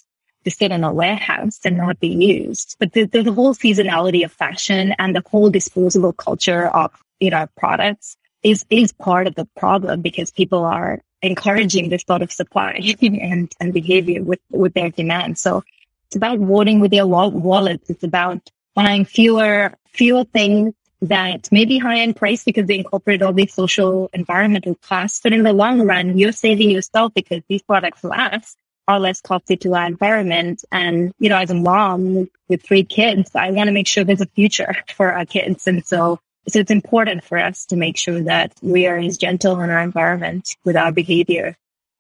to 0.45 0.51
sit 0.51 0.71
in 0.71 0.85
a 0.85 0.93
warehouse 0.93 1.59
and 1.65 1.77
not 1.77 1.99
be 1.99 2.09
used. 2.09 2.77
But 2.79 2.93
the, 2.93 3.05
the, 3.05 3.23
the 3.23 3.33
whole 3.33 3.55
seasonality 3.55 4.25
of 4.25 4.33
fashion 4.33 4.95
and 4.99 5.15
the 5.15 5.23
whole 5.29 5.51
disposable 5.51 6.13
culture 6.13 6.69
of, 6.69 6.93
you 7.19 7.31
know, 7.31 7.47
products 7.57 8.17
is, 8.43 8.65
is 8.71 8.93
part 8.93 9.27
of 9.27 9.35
the 9.35 9.47
problem 9.57 10.01
because 10.01 10.31
people 10.31 10.65
are 10.65 11.01
encouraging 11.23 11.89
this 11.89 12.03
sort 12.07 12.23
of 12.23 12.33
supply 12.33 12.81
and, 13.03 13.53
and 13.61 13.73
behavior 13.73 14.23
with, 14.23 14.41
with 14.51 14.75
their 14.75 14.91
demand. 14.91 15.39
So 15.39 15.63
it's 16.07 16.17
about 16.17 16.39
voting 16.39 16.81
with 16.81 16.91
their 16.91 17.07
wallets. 17.07 17.89
It's 17.89 18.05
about 18.05 18.51
buying 18.75 19.05
fewer, 19.05 19.75
fewer 19.93 20.25
things 20.25 20.75
that 21.03 21.51
may 21.51 21.65
be 21.65 21.79
high 21.79 21.97
in 21.97 22.15
price 22.15 22.45
because 22.45 22.67
they 22.67 22.79
incorporate 22.79 23.23
all 23.23 23.33
these 23.33 23.53
social 23.53 24.09
environmental 24.13 24.77
costs. 24.77 25.21
But 25.23 25.33
in 25.33 25.43
the 25.43 25.53
long 25.53 25.83
run, 25.83 26.17
you're 26.17 26.33
saving 26.33 26.71
yourself 26.71 27.13
because 27.15 27.43
these 27.49 27.63
products 27.63 28.05
last 28.05 28.57
are 28.89 29.01
less 29.01 29.21
costly 29.21 29.57
to 29.59 29.75
our 29.75 29.87
environment. 29.87 30.65
And, 30.71 31.13
you 31.19 31.29
know, 31.29 31.39
as 31.39 31.51
a 31.51 31.55
mom 31.55 32.29
with 32.49 32.63
three 32.63 32.85
kids, 32.85 33.31
I 33.35 33.51
want 33.51 33.69
to 33.69 33.73
make 33.73 33.87
sure 33.87 34.05
there's 34.05 34.21
a 34.21 34.27
future 34.27 34.75
for 34.95 35.13
our 35.13 35.27
kids. 35.27 35.67
And 35.67 35.85
so, 35.85 36.21
so 36.49 36.59
it's 36.59 36.71
important 36.71 37.25
for 37.25 37.39
us 37.39 37.67
to 37.67 37.77
make 37.77 37.97
sure 37.97 38.23
that 38.23 38.53
we 38.63 38.87
are 38.87 38.97
as 38.97 39.17
gentle 39.17 39.61
in 39.61 39.71
our 39.71 39.81
environment 39.81 40.57
with 40.65 40.77
our 40.77 40.93
behavior 40.93 41.57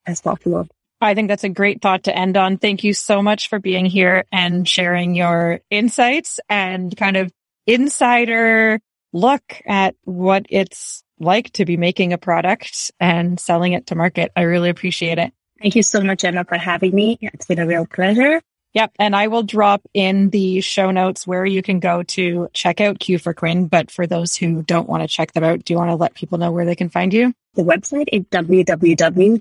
as 0.06 0.20
possible. 0.20 0.68
I 1.00 1.14
think 1.14 1.28
that's 1.28 1.44
a 1.44 1.48
great 1.48 1.82
thought 1.82 2.04
to 2.04 2.16
end 2.16 2.36
on. 2.36 2.58
Thank 2.58 2.84
you 2.84 2.94
so 2.94 3.22
much 3.22 3.48
for 3.48 3.58
being 3.58 3.86
here 3.86 4.24
and 4.30 4.68
sharing 4.68 5.14
your 5.14 5.60
insights 5.68 6.38
and 6.48 6.96
kind 6.96 7.16
of 7.16 7.32
insider 7.66 8.80
look 9.12 9.60
at 9.66 9.94
what 10.04 10.46
it's 10.48 11.02
like 11.18 11.50
to 11.52 11.64
be 11.64 11.76
making 11.76 12.12
a 12.12 12.18
product 12.18 12.90
and 12.98 13.38
selling 13.38 13.72
it 13.72 13.88
to 13.88 13.94
market. 13.94 14.32
I 14.36 14.42
really 14.42 14.70
appreciate 14.70 15.18
it. 15.18 15.32
Thank 15.60 15.76
you 15.76 15.82
so 15.82 16.00
much, 16.00 16.24
Emma, 16.24 16.44
for 16.44 16.56
having 16.56 16.94
me. 16.94 17.18
It's 17.20 17.46
been 17.46 17.60
a 17.60 17.66
real 17.66 17.86
pleasure. 17.86 18.40
Yep. 18.74 18.92
And 18.98 19.14
I 19.14 19.28
will 19.28 19.42
drop 19.42 19.82
in 19.92 20.30
the 20.30 20.62
show 20.62 20.90
notes 20.90 21.26
where 21.26 21.44
you 21.44 21.62
can 21.62 21.78
go 21.78 22.02
to 22.04 22.48
check 22.54 22.80
out 22.80 22.98
Q 22.98 23.18
for 23.18 23.34
Quinn. 23.34 23.66
But 23.66 23.90
for 23.90 24.06
those 24.06 24.34
who 24.34 24.62
don't 24.62 24.88
want 24.88 25.02
to 25.02 25.08
check 25.08 25.32
them 25.32 25.44
out, 25.44 25.64
do 25.64 25.74
you 25.74 25.78
want 25.78 25.90
to 25.90 25.96
let 25.96 26.14
people 26.14 26.38
know 26.38 26.50
where 26.50 26.64
they 26.64 26.74
can 26.74 26.88
find 26.88 27.12
you? 27.12 27.34
The 27.54 27.62
website 27.62 28.08
is 28.10 28.22
www.q, 28.30 29.38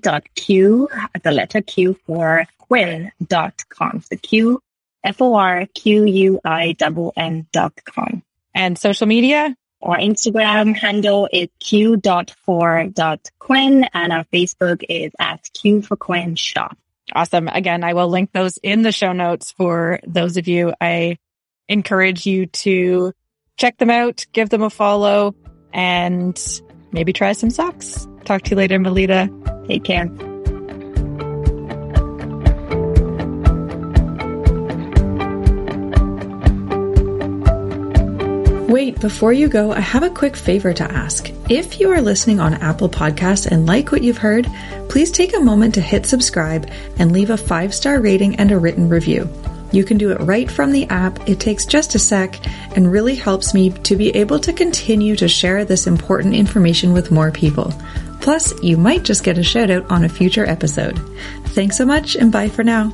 the 1.22 1.30
letter 1.30 1.62
Q 1.62 1.96
for 2.06 2.46
Quinn.com. 2.58 4.02
So 4.02 4.16
Q, 4.16 4.60
F-O-R-Q-U-I 5.04 6.76
N 7.16 7.46
dot 7.52 7.72
com. 7.84 8.22
And 8.54 8.78
social 8.78 9.06
media? 9.06 9.56
Our 9.82 9.96
Instagram 9.96 10.76
handle 10.76 11.28
is 11.32 11.48
q.for.quinn 11.58 12.04
and 13.94 14.12
our 14.12 14.24
Facebook 14.24 14.84
is 14.88 15.10
at 15.18 15.48
q 15.54 15.82
for 15.82 15.96
Quinn 15.96 16.36
shop. 16.36 16.76
Awesome. 17.14 17.48
Again, 17.48 17.84
I 17.84 17.94
will 17.94 18.08
link 18.08 18.32
those 18.32 18.58
in 18.62 18.82
the 18.82 18.92
show 18.92 19.12
notes 19.12 19.52
for 19.52 20.00
those 20.06 20.36
of 20.36 20.48
you. 20.48 20.72
I 20.80 21.18
encourage 21.68 22.26
you 22.26 22.46
to 22.46 23.12
check 23.56 23.78
them 23.78 23.90
out, 23.90 24.26
give 24.32 24.48
them 24.48 24.62
a 24.62 24.70
follow, 24.70 25.34
and 25.72 26.40
maybe 26.90 27.12
try 27.12 27.32
some 27.32 27.50
socks. 27.50 28.06
Talk 28.24 28.42
to 28.42 28.50
you 28.50 28.56
later, 28.56 28.78
Melita. 28.78 29.30
Take 29.66 29.84
care. 29.84 30.08
Wait, 38.72 38.98
before 39.00 39.34
you 39.34 39.48
go, 39.48 39.70
I 39.70 39.80
have 39.80 40.02
a 40.02 40.08
quick 40.08 40.34
favor 40.34 40.72
to 40.72 40.90
ask. 40.90 41.30
If 41.50 41.78
you 41.78 41.90
are 41.90 42.00
listening 42.00 42.40
on 42.40 42.54
Apple 42.54 42.88
Podcasts 42.88 43.46
and 43.46 43.66
like 43.66 43.92
what 43.92 44.02
you've 44.02 44.16
heard, 44.16 44.50
please 44.88 45.10
take 45.10 45.36
a 45.36 45.40
moment 45.40 45.74
to 45.74 45.82
hit 45.82 46.06
subscribe 46.06 46.70
and 46.98 47.12
leave 47.12 47.28
a 47.28 47.36
five 47.36 47.74
star 47.74 48.00
rating 48.00 48.36
and 48.36 48.50
a 48.50 48.58
written 48.58 48.88
review. 48.88 49.28
You 49.72 49.84
can 49.84 49.98
do 49.98 50.10
it 50.10 50.22
right 50.22 50.50
from 50.50 50.72
the 50.72 50.86
app. 50.86 51.28
It 51.28 51.38
takes 51.38 51.66
just 51.66 51.94
a 51.96 51.98
sec 51.98 52.40
and 52.74 52.90
really 52.90 53.14
helps 53.14 53.52
me 53.52 53.68
to 53.68 53.94
be 53.94 54.08
able 54.16 54.38
to 54.38 54.54
continue 54.54 55.16
to 55.16 55.28
share 55.28 55.66
this 55.66 55.86
important 55.86 56.34
information 56.34 56.94
with 56.94 57.10
more 57.10 57.30
people. 57.30 57.74
Plus, 58.22 58.54
you 58.62 58.78
might 58.78 59.02
just 59.02 59.22
get 59.22 59.36
a 59.36 59.42
shout 59.42 59.68
out 59.68 59.90
on 59.90 60.04
a 60.04 60.08
future 60.08 60.46
episode. 60.46 60.98
Thanks 61.48 61.76
so 61.76 61.84
much 61.84 62.16
and 62.16 62.32
bye 62.32 62.48
for 62.48 62.64
now. 62.64 62.90